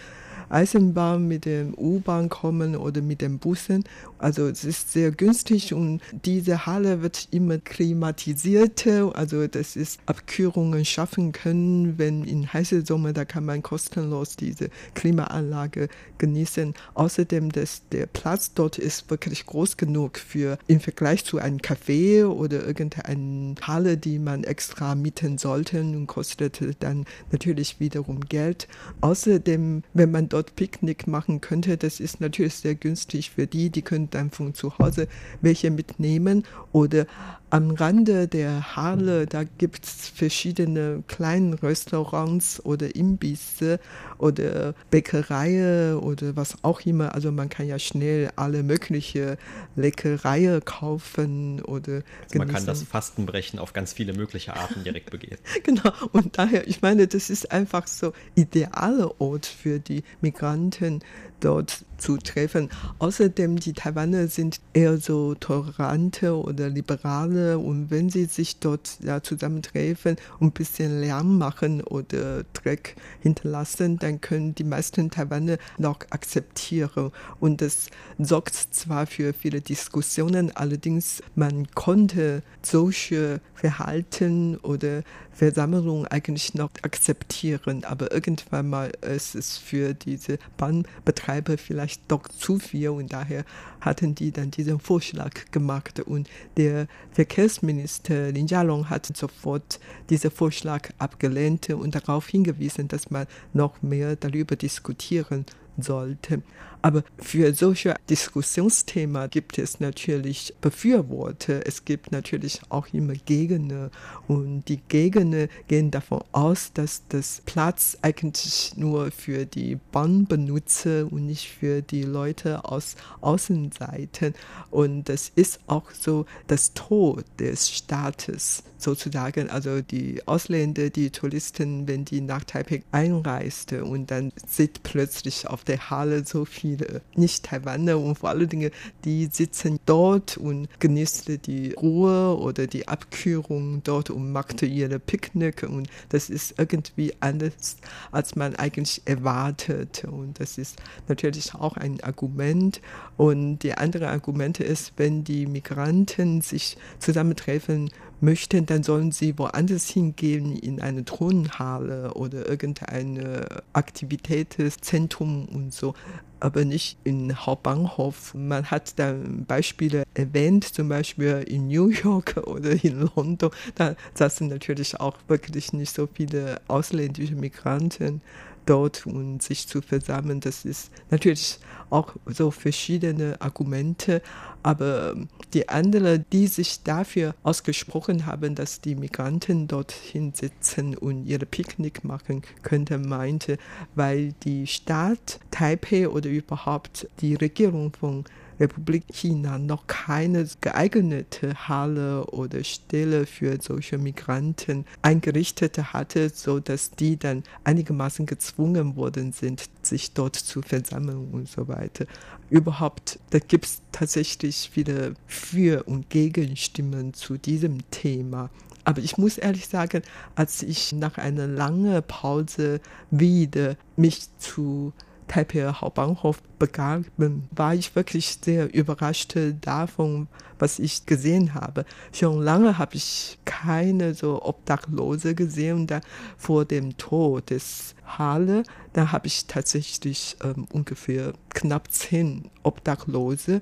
Eisenbahn, 0.49 1.27
mit 1.27 1.45
dem 1.45 1.73
U-Bahn 1.75 2.29
kommen 2.29 2.75
oder 2.75 3.01
mit 3.01 3.21
den 3.21 3.39
Bussen. 3.39 3.83
Also 4.17 4.47
es 4.47 4.63
ist 4.63 4.91
sehr 4.91 5.12
günstig 5.12 5.73
und 5.73 6.01
diese 6.25 6.65
Halle 6.65 7.01
wird 7.01 7.27
immer 7.31 7.57
klimatisiert. 7.57 8.88
Also 8.88 9.47
das 9.47 9.75
ist 9.75 9.99
Abkühlungen 10.05 10.86
schaffen 10.86 11.31
können, 11.31 11.97
wenn 11.97 12.23
in 12.23 12.51
heiße 12.51 12.86
Sommer, 12.86 13.13
da 13.13 13.25
kann 13.25 13.45
man 13.45 13.62
kostenlos 13.62 14.36
diese 14.36 14.69
Klimaanlage 14.93 15.89
genießen. 16.17 16.73
Außerdem, 16.93 17.51
dass 17.51 17.81
der 17.91 18.05
Platz 18.05 18.53
dort 18.53 18.77
ist 18.77 19.10
wirklich 19.10 19.45
groß 19.45 19.77
genug 19.77 20.17
für 20.17 20.57
im 20.67 20.79
Vergleich 20.79 21.25
zu 21.25 21.38
einem 21.38 21.57
Café 21.57 22.25
oder 22.25 22.65
irgendeine 22.65 23.55
Halle, 23.62 23.97
die 23.97 24.19
man 24.19 24.43
extra 24.43 24.95
mieten 24.95 25.38
sollte 25.38 25.81
und 25.81 26.07
kostet 26.07 26.62
dann 26.79 27.05
natürlich 27.31 27.79
wiederum 27.79 28.21
Geld. 28.21 28.67
Außerdem, 29.01 29.83
wenn 29.93 30.12
man 30.12 30.29
dort 30.29 30.37
dort 30.38 30.56
Picknick 30.56 31.08
machen 31.08 31.41
könnte. 31.41 31.78
Das 31.78 32.00
ist 32.00 32.21
natürlich 32.21 32.54
sehr 32.54 32.76
günstig 32.76 33.32
für 33.32 33.47
die, 33.47 33.69
die 33.69 33.82
können 33.82 34.10
dann 34.12 34.30
von 34.30 34.54
zu 34.54 34.78
Hause 34.78 35.08
welche 35.41 35.71
mitnehmen 35.71 36.43
oder 36.71 37.08
am 37.50 37.71
Rande 37.71 38.28
der 38.28 38.76
Halle, 38.76 39.26
da 39.26 39.43
gibt 39.43 39.86
es 39.86 40.10
verschiedene 40.10 41.04
kleine 41.08 41.62
Restaurants 41.63 42.63
oder 42.65 42.93
Imbisse 42.95 43.80
oder 44.17 44.73
Bäckereien 44.91 45.97
oder 45.97 46.36
was 46.36 46.63
auch 46.63 46.82
immer. 46.82 47.15
Also 47.15 47.32
man 47.32 47.47
kann 47.47 47.67
ja 47.67 47.80
schnell 47.80 48.32
alle 48.36 48.63
möglichen 48.63 49.38
Leckereien 49.76 50.63
kaufen 50.65 51.62
oder 51.62 52.02
also 52.26 52.38
Man 52.38 52.50
kann 52.50 52.65
das 52.65 52.84
Fastenbrechen 52.84 53.60
auf 53.60 53.71
ganz 53.71 53.93
viele 53.93 54.13
mögliche 54.13 54.54
Arten 54.54 54.84
direkt 54.84 55.12
begehen. 55.12 55.38
genau, 55.63 55.91
und 56.12 56.38
daher, 56.38 56.67
ich 56.67 56.82
meine, 56.82 57.08
das 57.08 57.30
ist 57.30 57.52
einfach 57.52 57.88
so 57.88 58.12
idealer 58.36 59.21
Ort 59.21 59.45
für 59.45 59.80
die 59.80 60.04
Migranten, 60.27 60.99
dort 61.39 61.85
zu 61.97 62.17
treffen. 62.17 62.69
Außerdem, 62.99 63.57
die 63.57 63.73
Taiwaner 63.73 64.27
sind 64.27 64.60
eher 64.73 64.97
so 64.97 65.36
tolerante 65.36 66.36
oder 66.36 66.69
liberale 66.69 67.57
und 67.57 67.89
wenn 67.89 68.10
sie 68.10 68.25
sich 68.25 68.60
dort 68.60 68.97
ja, 69.01 69.21
zusammentreffen 69.21 70.17
und 70.39 70.47
ein 70.47 70.51
bisschen 70.51 71.01
Lärm 71.01 71.38
machen 71.38 71.81
oder 71.81 72.43
Dreck 72.53 72.95
hinterlassen, 73.21 73.97
dann 73.99 74.21
können 74.21 74.55
die 74.55 74.63
meisten 74.63 75.10
Taiwaner 75.10 75.57
noch 75.77 75.99
akzeptieren. 76.10 77.12
Und 77.39 77.62
das 77.62 77.88
sorgt 78.17 78.55
zwar 78.55 79.07
für 79.07 79.33
viele 79.33 79.62
Diskussionen, 79.62 80.55
allerdings 80.55 81.21
man 81.36 81.67
konnte 81.73 82.43
solche 82.62 83.41
Verhalten 83.53 84.57
oder 84.57 85.03
Versammlungen 85.31 86.07
eigentlich 86.07 86.55
noch 86.55 86.71
akzeptieren, 86.81 87.83
aber 87.83 88.12
irgendwann 88.12 88.69
mal 88.69 88.91
ist 89.01 89.36
es 89.36 89.57
für 89.57 89.93
diese 89.93 90.39
Bahnbetreiber 90.57 91.57
vielleicht 91.57 91.87
doch 92.08 92.28
zu 92.28 92.60
viel 92.60 92.89
und 92.89 93.13
daher 93.13 93.43
hatten 93.82 94.15
die 94.15 94.32
dann 94.32 94.52
diesen 94.52 94.80
Vorschlag 94.80 95.52
gemacht 95.52 96.00
und 96.00 96.30
der 96.58 96.88
Verkehrsminister 97.12 98.32
Lin 98.32 98.47
Jialong 98.47 98.89
hat 98.89 99.06
sofort 99.06 99.80
diesen 100.10 100.32
Vorschlag 100.32 100.89
abgelehnt 100.97 101.69
und 101.69 101.95
darauf 101.95 102.28
hingewiesen, 102.28 102.88
dass 102.88 103.10
man 103.10 103.28
noch 103.54 103.82
mehr 103.82 104.15
darüber 104.15 104.56
diskutieren 104.56 105.45
sollte. 105.78 106.41
Aber 106.88 107.04
für 107.17 107.54
solche 107.54 107.95
Diskussionsthemen 108.10 109.30
gibt 109.30 109.58
es 109.58 109.82
natürlich 109.82 110.56
Befürworter. 110.62 111.67
Es 111.67 111.84
gibt 111.84 112.13
natürlich 112.13 112.62
auch 112.69 112.88
immer 112.93 113.12
Gegner. 113.12 113.91
Und 114.30 114.63
die 114.69 114.78
Gegner 114.78 115.50
gehen 115.67 115.91
davon 115.91 116.23
aus, 116.32 116.71
dass 116.73 117.04
das 117.10 117.41
Platz 117.45 117.97
eigentlich 118.04 118.71
nur 118.78 119.12
für 119.12 119.45
die 119.45 119.78
Bahnbenutzer 119.91 121.12
und 121.12 121.26
nicht 121.26 121.50
für 121.50 121.82
die 121.82 122.04
Leute 122.04 122.63
aus 122.63 122.95
Außenseiten. 123.19 124.34
Und 124.71 125.10
das 125.10 125.30
ist 125.36 125.60
auch 125.67 125.91
so 125.91 126.26
das 126.47 126.73
Tor 126.73 127.21
des 127.38 127.69
Staates 127.69 128.63
sozusagen. 128.78 129.50
Also 129.50 129.82
die 129.82 130.26
Ausländer, 130.28 130.89
die 130.89 131.10
Touristen, 131.10 131.88
wenn 131.88 132.06
die 132.06 132.21
nach 132.21 132.43
Taipei 132.43 132.84
einreisten 132.91 133.84
und 133.84 134.12
dann 134.12 134.32
sieht 134.47 134.84
plötzlich 134.84 135.47
auf 135.47 135.63
der 135.63 135.89
Halle 135.89 136.26
so 136.26 136.45
viele 136.45 136.76
Nicht-Taiwaner 137.15 137.97
und 137.97 138.17
vor 138.17 138.29
allen 138.29 138.49
Dingen, 138.49 138.71
die 139.05 139.27
sitzen 139.31 139.79
dort 139.85 140.37
und 140.37 140.67
genießen 140.79 141.41
die 141.41 141.73
Ruhe 141.73 142.37
oder 142.37 142.67
die 142.67 142.87
Abkühlung 142.87 143.81
dort 143.83 144.09
und 144.09 144.31
macht 144.31 144.61
ihre 144.61 144.99
Picknick 144.99 145.63
und 145.63 145.89
das 146.09 146.29
ist 146.29 146.55
irgendwie 146.57 147.13
anders, 147.19 147.77
als 148.11 148.35
man 148.35 148.55
eigentlich 148.55 149.01
erwartet. 149.05 150.05
Und 150.05 150.39
das 150.39 150.57
ist 150.57 150.81
natürlich 151.07 151.53
auch 151.53 151.77
ein 151.77 152.01
Argument. 152.01 152.81
Und 153.17 153.59
die 153.59 153.73
andere 153.73 154.09
Argumente 154.09 154.63
ist, 154.63 154.93
wenn 154.97 155.23
die 155.23 155.45
Migranten 155.45 156.41
sich 156.41 156.77
zusammentreffen 156.99 157.89
möchten, 158.21 158.65
dann 158.65 158.84
sollen 158.84 159.12
sie 159.12 159.38
woanders 159.38 159.89
hingehen, 159.89 160.56
in 160.56 160.82
eine 160.82 161.06
Turnhalle 161.06 162.13
oder 162.13 162.47
irgendein 162.47 163.45
Aktivitätszentrum 163.73 165.45
und 165.45 165.73
so, 165.73 165.93
aber 166.39 166.65
nicht 166.65 166.97
in 167.03 167.36
Hauptbahnhof. 167.36 168.34
Man 168.34 168.65
hat 168.65 168.97
da 168.97 169.15
Beispiele 169.47 170.03
erwähnt, 170.13 170.63
zum 170.63 170.89
Beispiel 170.89 171.43
in 171.47 171.67
New 171.67 171.89
York 171.89 172.38
oder 172.45 172.71
in 172.84 173.10
London. 173.15 173.51
Da 173.75 173.95
saßen 174.13 174.47
natürlich 174.47 174.99
auch 174.99 175.17
wirklich 175.27 175.73
nicht 175.73 175.93
so 175.93 176.08
viele 176.12 176.62
ausländische 176.67 177.36
Migranten 177.36 178.21
dort 178.67 179.08
und 179.08 179.41
sich 179.41 179.67
zu 179.67 179.82
versammeln. 179.82 180.39
Das 180.39 180.65
ist 180.65 180.91
natürlich 181.10 181.60
auch 181.89 182.15
so 182.25 182.51
verschiedene 182.51 183.39
Argumente, 183.39 184.21
aber 184.62 185.15
die 185.53 185.69
anderen, 185.69 186.25
die 186.32 186.47
sich 186.47 186.84
dafür 186.84 187.34
ausgesprochen 187.43 188.25
haben, 188.25 188.56
dass 188.56 188.82
die 188.82 188.95
Migranten 188.95 189.67
dorthin 189.67 190.34
sitzen 190.34 190.95
und 190.97 191.25
ihre 191.25 191.45
Picknick 191.45 192.03
machen 192.03 192.41
könnten, 192.62 193.08
meinte, 193.08 193.58
weil 193.95 194.34
die 194.43 194.67
Stadt 194.67 195.39
Taipei 195.51 196.10
oder 196.10 196.30
überhaupt 196.30 197.08
die 197.21 197.36
Regierung 197.36 197.93
von 197.93 198.25
Republik 198.60 199.04
China 199.12 199.60
noch 199.60 199.88
keine 199.88 200.48
geeignete 200.62 201.67
Halle 201.67 202.26
oder 202.28 202.63
Stelle 202.63 203.26
für 203.26 203.58
solche 203.62 203.98
Migranten 203.98 204.86
eingerichtet 205.02 205.78
hatte, 205.93 206.30
so 206.30 206.60
dass 206.60 206.91
die 206.91 207.17
dann 207.17 207.43
einigermaßen 207.63 208.26
gezwungen 208.26 208.96
worden 208.96 209.32
sind, 209.32 209.70
sich 209.82 210.13
dort 210.13 210.36
zu 210.36 210.62
versammeln 210.62 211.30
und 211.32 211.48
so 211.48 211.67
weiter. 211.67 212.06
Überhaupt, 212.50 213.20
da 213.30 213.39
gibt 213.39 213.65
es 213.65 213.82
tatsächlich 213.91 214.70
viele 214.74 215.13
Für- 215.26 215.84
und 215.84 216.10
Gegenstimmen 216.10 217.13
zu 217.13 217.38
diesem 217.38 217.89
Thema. 217.91 218.50
Aber 218.86 219.02
ich 219.02 219.17
muss 219.17 219.38
ehrlich 219.38 219.67
sagen, 219.67 220.02
als 220.36 220.63
ich 220.63 220.93
nach 220.93 221.17
einer 221.17 221.46
langen 221.46 222.02
Pause 222.04 222.80
wieder 223.12 223.76
mich 223.98 224.30
zu 224.38 224.93
Taipei 225.27 225.71
Hauptbahnhof 225.73 226.41
begaben, 226.59 227.47
war 227.51 227.75
ich 227.75 227.95
wirklich 227.95 228.39
sehr 228.41 228.73
überrascht 228.73 229.37
davon, 229.61 230.27
was 230.59 230.79
ich 230.79 231.05
gesehen 231.05 231.53
habe. 231.53 231.85
Schon 232.11 232.41
lange 232.41 232.77
habe 232.77 232.95
ich 232.95 233.37
keine 233.45 234.13
so 234.13 234.41
Obdachlose 234.43 235.35
gesehen. 235.35 235.87
Da 235.87 236.01
vor 236.37 236.65
dem 236.65 236.97
Tor 236.97 237.41
des 237.41 237.95
Halle, 238.05 238.63
da 238.93 239.11
habe 239.11 239.27
ich 239.27 239.45
tatsächlich 239.45 240.37
ähm, 240.43 240.67
ungefähr 240.71 241.33
knapp 241.49 241.91
zehn 241.91 242.49
Obdachlose. 242.63 243.61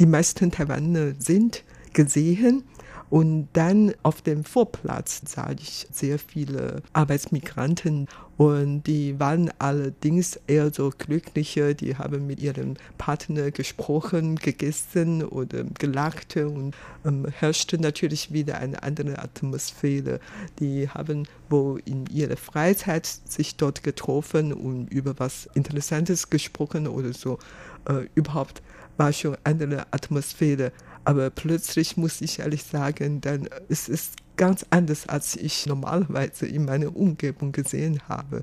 Die 0.00 0.06
meisten 0.06 0.50
Taiwaner 0.50 1.14
sind 1.18 1.64
gesehen 1.92 2.64
und 3.10 3.48
dann 3.52 3.92
auf 4.02 4.22
dem 4.22 4.44
Vorplatz 4.44 5.22
sah 5.26 5.50
ich 5.52 5.86
sehr 5.90 6.18
viele 6.18 6.82
Arbeitsmigranten 6.92 8.08
und 8.36 8.82
die 8.84 9.20
waren 9.20 9.50
allerdings 9.60 10.40
eher 10.48 10.72
so 10.72 10.90
glückliche, 10.90 11.74
die 11.74 11.96
haben 11.96 12.26
mit 12.26 12.40
ihrem 12.40 12.74
Partner 12.98 13.52
gesprochen, 13.52 14.36
gegessen 14.36 15.22
oder 15.22 15.64
gelacht 15.78 16.36
und 16.36 16.74
ähm, 17.04 17.26
herrschte 17.30 17.78
natürlich 17.78 18.32
wieder 18.32 18.58
eine 18.58 18.82
andere 18.82 19.20
Atmosphäre. 19.20 20.18
Die 20.58 20.88
haben 20.88 21.28
wohl 21.48 21.80
in 21.84 22.06
ihrer 22.06 22.36
Freizeit 22.36 23.06
sich 23.06 23.56
dort 23.56 23.84
getroffen 23.84 24.52
und 24.52 24.92
über 24.92 25.14
was 25.18 25.48
Interessantes 25.54 26.30
gesprochen 26.30 26.88
oder 26.88 27.12
so. 27.12 27.38
Äh, 27.88 28.08
überhaupt 28.16 28.62
war 28.96 29.12
schon 29.12 29.36
eine 29.44 29.62
andere 29.62 29.86
Atmosphäre. 29.92 30.72
Aber 31.04 31.30
plötzlich 31.30 31.96
muss 31.96 32.20
ich 32.20 32.38
ehrlich 32.38 32.62
sagen, 32.62 33.20
dann 33.20 33.48
ist 33.68 33.88
es 33.88 34.12
ganz 34.36 34.64
anders, 34.70 35.08
als 35.08 35.36
ich 35.36 35.66
normalerweise 35.66 36.46
in 36.46 36.64
meiner 36.64 36.94
Umgebung 36.96 37.52
gesehen 37.52 38.00
habe. 38.08 38.42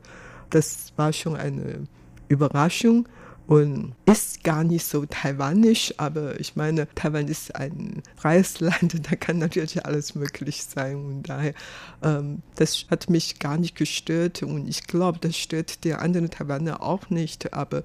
Das 0.49 0.93
war 0.95 1.11
schon 1.13 1.35
eine 1.35 1.87
Überraschung 2.27 3.07
und 3.47 3.95
ist 4.05 4.43
gar 4.43 4.63
nicht 4.63 4.85
so 4.85 5.05
taiwanisch, 5.05 5.93
aber 5.97 6.39
ich 6.39 6.55
meine, 6.55 6.87
Taiwan 6.95 7.27
ist 7.27 7.55
ein 7.55 8.01
freies 8.15 8.59
Land, 8.59 9.11
da 9.11 9.15
kann 9.15 9.39
natürlich 9.39 9.85
alles 9.85 10.15
möglich 10.15 10.63
sein 10.63 10.95
und 10.95 11.23
daher, 11.23 11.53
ähm, 12.01 12.43
das 12.55 12.85
hat 12.89 13.09
mich 13.09 13.39
gar 13.39 13.57
nicht 13.57 13.75
gestört 13.75 14.43
und 14.43 14.69
ich 14.69 14.87
glaube, 14.87 15.19
das 15.19 15.35
stört 15.35 15.83
die 15.83 15.93
anderen 15.93 16.29
Taiwaner 16.29 16.81
auch 16.81 17.09
nicht, 17.09 17.53
aber 17.53 17.83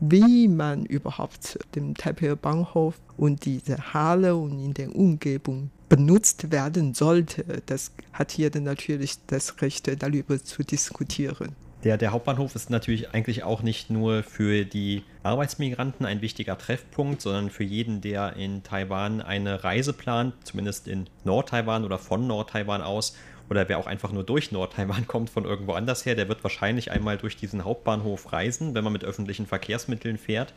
wie 0.00 0.48
man 0.48 0.84
überhaupt 0.84 1.58
den 1.74 1.94
Taipei 1.94 2.34
Bahnhof 2.34 2.98
und 3.16 3.44
diese 3.44 3.94
Halle 3.94 4.36
und 4.36 4.58
in 4.58 4.74
der 4.74 4.94
Umgebung 4.94 5.70
benutzt 5.88 6.50
werden 6.50 6.94
sollte, 6.94 7.62
das 7.66 7.92
hat 8.12 8.32
jeder 8.32 8.60
natürlich 8.60 9.14
das 9.26 9.60
Recht, 9.62 9.88
darüber 10.02 10.42
zu 10.42 10.62
diskutieren. 10.62 11.54
Der, 11.84 11.96
der 11.96 12.10
Hauptbahnhof 12.10 12.54
ist 12.56 12.70
natürlich 12.70 13.14
eigentlich 13.14 13.44
auch 13.44 13.62
nicht 13.62 13.90
nur 13.90 14.22
für 14.22 14.64
die 14.64 15.04
Arbeitsmigranten 15.22 16.04
ein 16.04 16.20
wichtiger 16.20 16.58
Treffpunkt, 16.58 17.20
sondern 17.20 17.50
für 17.50 17.62
jeden, 17.62 18.00
der 18.00 18.34
in 18.34 18.62
Taiwan 18.64 19.20
eine 19.20 19.62
Reise 19.62 19.92
plant, 19.92 20.34
zumindest 20.42 20.88
in 20.88 21.06
Nord-Taiwan 21.24 21.84
oder 21.84 21.98
von 21.98 22.26
Nord-Taiwan 22.26 22.82
aus, 22.82 23.14
oder 23.48 23.68
wer 23.68 23.78
auch 23.78 23.86
einfach 23.86 24.12
nur 24.12 24.24
durch 24.24 24.52
Nord-Taiwan 24.52 25.06
kommt 25.08 25.30
von 25.30 25.44
irgendwo 25.44 25.72
anders 25.72 26.04
her, 26.04 26.14
der 26.14 26.28
wird 26.28 26.42
wahrscheinlich 26.42 26.90
einmal 26.90 27.16
durch 27.18 27.36
diesen 27.36 27.64
Hauptbahnhof 27.64 28.32
reisen, 28.32 28.74
wenn 28.74 28.84
man 28.84 28.92
mit 28.92 29.04
öffentlichen 29.04 29.46
Verkehrsmitteln 29.46 30.18
fährt. 30.18 30.52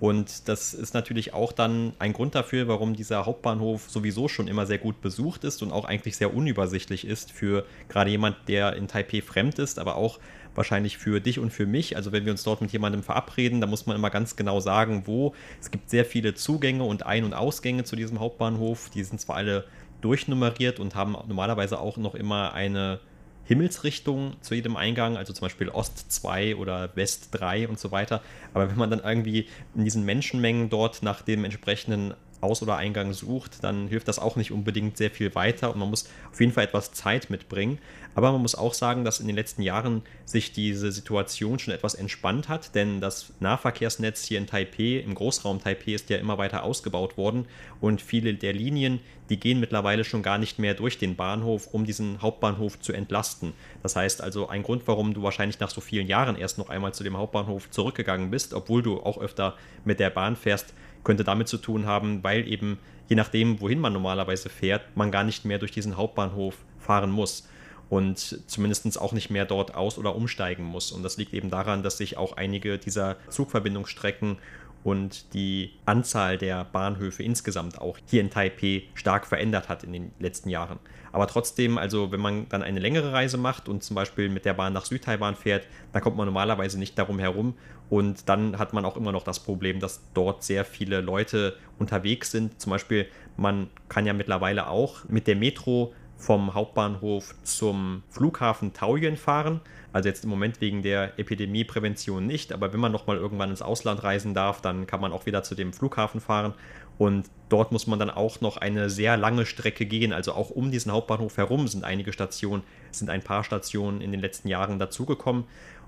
Und 0.00 0.48
das 0.48 0.74
ist 0.74 0.92
natürlich 0.92 1.34
auch 1.34 1.52
dann 1.52 1.92
ein 1.98 2.12
Grund 2.12 2.34
dafür, 2.34 2.66
warum 2.66 2.94
dieser 2.96 3.26
Hauptbahnhof 3.26 3.88
sowieso 3.88 4.28
schon 4.28 4.48
immer 4.48 4.66
sehr 4.66 4.78
gut 4.78 5.00
besucht 5.00 5.44
ist 5.44 5.62
und 5.62 5.72
auch 5.72 5.84
eigentlich 5.84 6.16
sehr 6.16 6.34
unübersichtlich 6.34 7.06
ist 7.06 7.30
für 7.30 7.64
gerade 7.88 8.10
jemand, 8.10 8.36
der 8.48 8.74
in 8.74 8.88
Taipei 8.88 9.22
fremd 9.22 9.58
ist, 9.60 9.78
aber 9.78 9.96
auch 9.96 10.18
wahrscheinlich 10.56 10.98
für 10.98 11.20
dich 11.20 11.38
und 11.38 11.52
für 11.52 11.66
mich. 11.66 11.96
Also 11.96 12.12
wenn 12.12 12.24
wir 12.24 12.32
uns 12.32 12.42
dort 12.42 12.60
mit 12.60 12.72
jemandem 12.72 13.02
verabreden, 13.02 13.60
da 13.60 13.66
muss 13.66 13.86
man 13.86 13.96
immer 13.96 14.10
ganz 14.10 14.36
genau 14.36 14.60
sagen, 14.60 15.04
wo. 15.06 15.34
Es 15.60 15.70
gibt 15.70 15.90
sehr 15.90 16.04
viele 16.04 16.34
Zugänge 16.34 16.84
und 16.84 17.06
Ein- 17.06 17.24
und 17.24 17.34
Ausgänge 17.34 17.84
zu 17.84 17.96
diesem 17.96 18.20
Hauptbahnhof. 18.20 18.90
Die 18.90 19.04
sind 19.04 19.20
zwar 19.20 19.36
alle 19.36 19.64
durchnummeriert 20.04 20.80
und 20.80 20.94
haben 20.94 21.12
normalerweise 21.12 21.80
auch 21.80 21.96
noch 21.96 22.14
immer 22.14 22.52
eine 22.52 23.00
Himmelsrichtung 23.44 24.36
zu 24.40 24.54
jedem 24.54 24.76
Eingang, 24.76 25.16
also 25.16 25.32
zum 25.32 25.46
Beispiel 25.46 25.68
Ost 25.68 26.10
2 26.12 26.56
oder 26.56 26.90
West 26.94 27.28
3 27.32 27.68
und 27.68 27.78
so 27.78 27.90
weiter. 27.90 28.22
Aber 28.54 28.70
wenn 28.70 28.76
man 28.76 28.90
dann 28.90 29.00
irgendwie 29.00 29.48
in 29.74 29.84
diesen 29.84 30.04
Menschenmengen 30.04 30.70
dort 30.70 31.02
nach 31.02 31.22
dem 31.22 31.44
entsprechenden 31.44 32.14
aus- 32.44 32.62
oder 32.62 32.76
Eingang 32.76 33.12
sucht, 33.12 33.64
dann 33.64 33.88
hilft 33.88 34.06
das 34.08 34.18
auch 34.18 34.36
nicht 34.36 34.52
unbedingt 34.52 34.96
sehr 34.96 35.10
viel 35.10 35.34
weiter 35.34 35.72
und 35.72 35.78
man 35.78 35.90
muss 35.90 36.08
auf 36.30 36.40
jeden 36.40 36.52
Fall 36.52 36.64
etwas 36.64 36.92
Zeit 36.92 37.30
mitbringen. 37.30 37.78
Aber 38.14 38.30
man 38.30 38.42
muss 38.42 38.54
auch 38.54 38.74
sagen, 38.74 39.04
dass 39.04 39.18
in 39.18 39.26
den 39.26 39.34
letzten 39.34 39.62
Jahren 39.62 40.02
sich 40.24 40.52
diese 40.52 40.92
Situation 40.92 41.58
schon 41.58 41.74
etwas 41.74 41.94
entspannt 41.94 42.48
hat, 42.48 42.74
denn 42.74 43.00
das 43.00 43.32
Nahverkehrsnetz 43.40 44.24
hier 44.24 44.38
in 44.38 44.46
Taipei, 44.46 45.02
im 45.04 45.14
Großraum 45.14 45.60
Taipei, 45.60 45.92
ist 45.92 46.10
ja 46.10 46.18
immer 46.18 46.38
weiter 46.38 46.62
ausgebaut 46.62 47.16
worden 47.16 47.46
und 47.80 48.00
viele 48.00 48.34
der 48.34 48.52
Linien, 48.52 49.00
die 49.30 49.40
gehen 49.40 49.58
mittlerweile 49.58 50.04
schon 50.04 50.22
gar 50.22 50.38
nicht 50.38 50.58
mehr 50.58 50.74
durch 50.74 50.98
den 50.98 51.16
Bahnhof, 51.16 51.68
um 51.72 51.84
diesen 51.84 52.20
Hauptbahnhof 52.20 52.78
zu 52.80 52.92
entlasten. 52.92 53.54
Das 53.82 53.96
heißt 53.96 54.20
also, 54.20 54.48
ein 54.48 54.62
Grund, 54.62 54.86
warum 54.86 55.14
du 55.14 55.22
wahrscheinlich 55.22 55.60
nach 55.60 55.70
so 55.70 55.80
vielen 55.80 56.06
Jahren 56.06 56.36
erst 56.36 56.58
noch 56.58 56.68
einmal 56.68 56.94
zu 56.94 57.04
dem 57.04 57.16
Hauptbahnhof 57.16 57.70
zurückgegangen 57.70 58.30
bist, 58.30 58.54
obwohl 58.54 58.82
du 58.82 59.00
auch 59.00 59.18
öfter 59.18 59.56
mit 59.84 59.98
der 59.98 60.10
Bahn 60.10 60.36
fährst, 60.36 60.74
könnte 61.04 61.24
damit 61.24 61.48
zu 61.48 61.58
tun 61.58 61.86
haben, 61.86 62.24
weil 62.24 62.48
eben 62.48 62.78
je 63.08 63.16
nachdem, 63.16 63.60
wohin 63.60 63.78
man 63.78 63.92
normalerweise 63.92 64.48
fährt, 64.48 64.96
man 64.96 65.10
gar 65.10 65.24
nicht 65.24 65.44
mehr 65.44 65.58
durch 65.58 65.70
diesen 65.70 65.96
Hauptbahnhof 65.96 66.56
fahren 66.78 67.10
muss 67.10 67.46
und 67.90 68.40
zumindest 68.46 68.98
auch 69.00 69.12
nicht 69.12 69.30
mehr 69.30 69.44
dort 69.44 69.74
aus- 69.74 69.98
oder 69.98 70.16
umsteigen 70.16 70.64
muss. 70.64 70.90
Und 70.90 71.02
das 71.02 71.16
liegt 71.16 71.34
eben 71.34 71.50
daran, 71.50 71.82
dass 71.82 71.98
sich 71.98 72.16
auch 72.16 72.36
einige 72.36 72.78
dieser 72.78 73.16
Zugverbindungsstrecken 73.28 74.38
und 74.84 75.32
die 75.32 75.72
Anzahl 75.86 76.38
der 76.38 76.64
Bahnhöfe 76.64 77.22
insgesamt 77.22 77.80
auch 77.80 77.98
hier 78.06 78.20
in 78.20 78.30
Taipei 78.30 78.84
stark 78.94 79.26
verändert 79.26 79.68
hat 79.68 79.82
in 79.82 79.92
den 79.92 80.12
letzten 80.20 80.50
Jahren. 80.50 80.78
Aber 81.10 81.26
trotzdem, 81.26 81.78
also 81.78 82.12
wenn 82.12 82.20
man 82.20 82.48
dann 82.50 82.62
eine 82.62 82.80
längere 82.80 83.12
Reise 83.12 83.38
macht 83.38 83.68
und 83.68 83.82
zum 83.82 83.96
Beispiel 83.96 84.28
mit 84.28 84.44
der 84.44 84.52
Bahn 84.54 84.72
nach 84.72 84.84
Südtaiwan 84.84 85.36
fährt, 85.36 85.66
dann 85.92 86.02
kommt 86.02 86.16
man 86.16 86.26
normalerweise 86.26 86.78
nicht 86.78 86.98
darum 86.98 87.18
herum. 87.18 87.54
Und 87.88 88.28
dann 88.28 88.58
hat 88.58 88.72
man 88.72 88.84
auch 88.84 88.96
immer 88.96 89.12
noch 89.12 89.22
das 89.22 89.40
Problem, 89.40 89.80
dass 89.80 90.02
dort 90.12 90.42
sehr 90.42 90.64
viele 90.64 91.00
Leute 91.00 91.56
unterwegs 91.78 92.30
sind. 92.30 92.60
Zum 92.60 92.70
Beispiel, 92.70 93.06
man 93.36 93.70
kann 93.88 94.06
ja 94.06 94.12
mittlerweile 94.12 94.68
auch 94.68 95.04
mit 95.08 95.26
der 95.26 95.36
Metro 95.36 95.94
vom 96.24 96.54
Hauptbahnhof 96.54 97.34
zum 97.42 98.02
Flughafen 98.08 98.72
Taoyuan 98.72 99.18
fahren. 99.18 99.60
Also 99.92 100.08
jetzt 100.08 100.24
im 100.24 100.30
Moment 100.30 100.62
wegen 100.62 100.82
der 100.82 101.18
Epidemieprävention 101.18 102.26
nicht, 102.26 102.50
aber 102.50 102.72
wenn 102.72 102.80
man 102.80 102.92
nochmal 102.92 103.18
irgendwann 103.18 103.50
ins 103.50 103.60
Ausland 103.60 104.02
reisen 104.02 104.32
darf, 104.32 104.62
dann 104.62 104.86
kann 104.86 105.02
man 105.02 105.12
auch 105.12 105.26
wieder 105.26 105.42
zu 105.42 105.54
dem 105.54 105.74
Flughafen 105.74 106.20
fahren. 106.20 106.54
Und 106.96 107.28
dort 107.50 107.72
muss 107.72 107.86
man 107.86 107.98
dann 107.98 108.08
auch 108.08 108.40
noch 108.40 108.56
eine 108.56 108.88
sehr 108.88 109.18
lange 109.18 109.44
Strecke 109.44 109.84
gehen. 109.84 110.14
Also 110.14 110.32
auch 110.32 110.48
um 110.48 110.70
diesen 110.70 110.92
Hauptbahnhof 110.92 111.36
herum 111.36 111.68
sind 111.68 111.84
einige 111.84 112.12
Stationen, 112.12 112.62
sind 112.90 113.10
ein 113.10 113.22
paar 113.22 113.44
Stationen 113.44 114.00
in 114.00 114.10
den 114.10 114.20
letzten 114.20 114.48
Jahren 114.48 114.78
dazugekommen. 114.78 115.44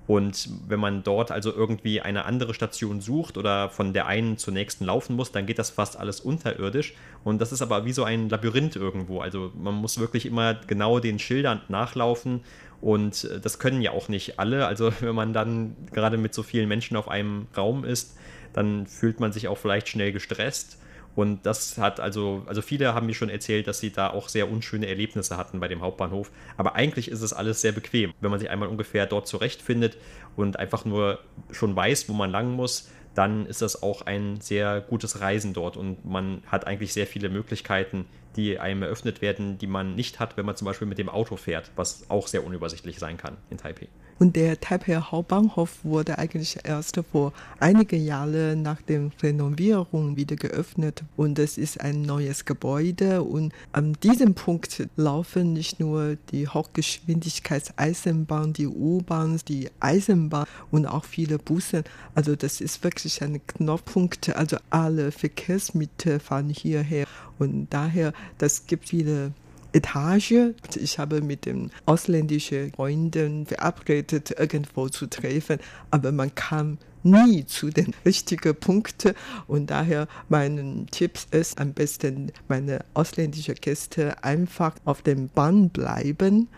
Und 0.06 0.48
wenn 0.68 0.78
man 0.78 1.02
dort 1.02 1.32
also 1.32 1.52
irgendwie 1.52 2.00
eine 2.00 2.26
andere 2.26 2.54
Station 2.54 3.00
sucht 3.00 3.36
oder 3.36 3.70
von 3.70 3.92
der 3.92 4.06
einen 4.06 4.38
zur 4.38 4.54
nächsten 4.54 4.84
laufen 4.84 5.16
muss, 5.16 5.32
dann 5.32 5.46
geht 5.46 5.58
das 5.58 5.70
fast 5.70 5.98
alles 5.98 6.20
unterirdisch. 6.20 6.94
Und 7.24 7.40
das 7.40 7.52
ist 7.52 7.60
aber 7.60 7.84
wie 7.84 7.92
so 7.92 8.04
ein 8.04 8.28
Labyrinth 8.28 8.76
irgendwo. 8.76 9.20
Also 9.20 9.50
man 9.56 9.74
muss 9.74 9.98
wirklich 9.98 10.24
immer 10.26 10.54
genau 10.54 11.00
den 11.00 11.18
Schildern 11.18 11.60
nachlaufen. 11.68 12.42
Und 12.80 13.24
äh, 13.24 13.40
das 13.40 13.58
können 13.58 13.82
ja 13.82 13.90
auch 13.90 14.08
nicht 14.08 14.38
alle. 14.38 14.66
Also 14.66 14.92
wenn 15.00 15.14
man 15.14 15.32
dann 15.32 15.76
gerade 15.92 16.18
mit 16.18 16.34
so 16.34 16.42
vielen 16.42 16.68
Menschen 16.68 16.96
auf 16.96 17.08
einem 17.08 17.48
Raum 17.56 17.84
ist, 17.84 18.16
dann 18.52 18.86
fühlt 18.86 19.18
man 19.18 19.32
sich 19.32 19.48
auch 19.48 19.58
vielleicht 19.58 19.88
schnell 19.88 20.12
gestresst. 20.12 20.78
Und 21.16 21.46
das 21.46 21.78
hat 21.78 21.98
also, 21.98 22.42
also 22.46 22.60
viele 22.62 22.94
haben 22.94 23.06
mir 23.06 23.14
schon 23.14 23.30
erzählt, 23.30 23.66
dass 23.66 23.80
sie 23.80 23.90
da 23.90 24.10
auch 24.10 24.28
sehr 24.28 24.50
unschöne 24.50 24.86
Erlebnisse 24.86 25.38
hatten 25.38 25.58
bei 25.60 25.66
dem 25.66 25.80
Hauptbahnhof. 25.80 26.30
Aber 26.58 26.76
eigentlich 26.76 27.10
ist 27.10 27.22
es 27.22 27.32
alles 27.32 27.62
sehr 27.62 27.72
bequem. 27.72 28.12
Wenn 28.20 28.30
man 28.30 28.38
sich 28.38 28.50
einmal 28.50 28.68
ungefähr 28.68 29.06
dort 29.06 29.26
zurechtfindet 29.26 29.96
und 30.36 30.58
einfach 30.58 30.84
nur 30.84 31.18
schon 31.50 31.74
weiß, 31.74 32.10
wo 32.10 32.12
man 32.12 32.30
lang 32.30 32.52
muss, 32.52 32.90
dann 33.14 33.46
ist 33.46 33.62
das 33.62 33.82
auch 33.82 34.02
ein 34.02 34.42
sehr 34.42 34.82
gutes 34.82 35.20
Reisen 35.20 35.54
dort 35.54 35.78
und 35.78 36.04
man 36.04 36.42
hat 36.48 36.66
eigentlich 36.66 36.92
sehr 36.92 37.06
viele 37.06 37.30
Möglichkeiten, 37.30 38.04
die 38.36 38.58
einem 38.58 38.82
eröffnet 38.82 39.22
werden, 39.22 39.56
die 39.56 39.66
man 39.66 39.94
nicht 39.94 40.20
hat, 40.20 40.36
wenn 40.36 40.44
man 40.44 40.54
zum 40.54 40.66
Beispiel 40.66 40.86
mit 40.86 40.98
dem 40.98 41.08
Auto 41.08 41.36
fährt, 41.36 41.70
was 41.76 42.10
auch 42.10 42.28
sehr 42.28 42.44
unübersichtlich 42.44 42.98
sein 42.98 43.16
kann 43.16 43.38
in 43.48 43.56
Taipei. 43.56 43.88
Und 44.18 44.36
der 44.36 44.58
Taipei 44.58 44.96
Hauptbahnhof 44.96 45.84
wurde 45.84 46.18
eigentlich 46.18 46.56
erst 46.64 46.98
vor 47.12 47.34
einigen 47.60 48.02
Jahren 48.02 48.62
nach 48.62 48.80
der 48.80 49.10
Renovierung 49.22 50.16
wieder 50.16 50.36
geöffnet. 50.36 51.04
Und 51.18 51.38
es 51.38 51.58
ist 51.58 51.82
ein 51.82 52.00
neues 52.00 52.46
Gebäude. 52.46 53.22
Und 53.22 53.52
an 53.72 53.92
diesem 54.02 54.32
Punkt 54.34 54.88
laufen 54.96 55.52
nicht 55.52 55.80
nur 55.80 56.16
die 56.30 56.48
Hochgeschwindigkeitseisenbahn, 56.48 58.54
die 58.54 58.68
U-Bahn, 58.68 59.38
die 59.48 59.68
Eisenbahn 59.80 60.46
und 60.70 60.86
auch 60.86 61.04
viele 61.04 61.38
Busse. 61.38 61.84
Also 62.14 62.36
das 62.36 62.62
ist 62.62 62.82
wirklich 62.84 63.22
ein 63.22 63.46
Knotenpunkt. 63.46 64.34
Also 64.34 64.56
alle 64.70 65.12
Verkehrsmittel 65.12 66.20
fahren 66.20 66.48
hierher. 66.48 67.06
Und 67.38 67.66
daher, 67.68 68.14
das 68.38 68.66
gibt 68.66 68.88
viele 68.88 69.34
Etage. 69.76 70.54
Ich 70.74 70.98
habe 70.98 71.20
mit 71.20 71.44
den 71.44 71.70
ausländischen 71.84 72.72
Freunden 72.72 73.46
verabredet, 73.46 74.34
irgendwo 74.38 74.88
zu 74.88 75.06
treffen, 75.06 75.58
aber 75.90 76.12
man 76.12 76.34
kam 76.34 76.78
nie 77.10 77.46
zu 77.46 77.70
den 77.70 77.94
richtigen 78.04 78.54
Punkten 78.54 79.14
und 79.46 79.70
daher 79.70 80.08
mein 80.28 80.86
Tipp 80.90 81.18
ist 81.30 81.58
am 81.60 81.72
besten 81.72 82.32
meine 82.48 82.84
ausländischen 82.94 83.54
Gäste 83.54 84.22
einfach 84.22 84.74
auf 84.84 85.02
dem 85.02 85.28
Bahn 85.28 85.70
bleiben, 85.70 86.48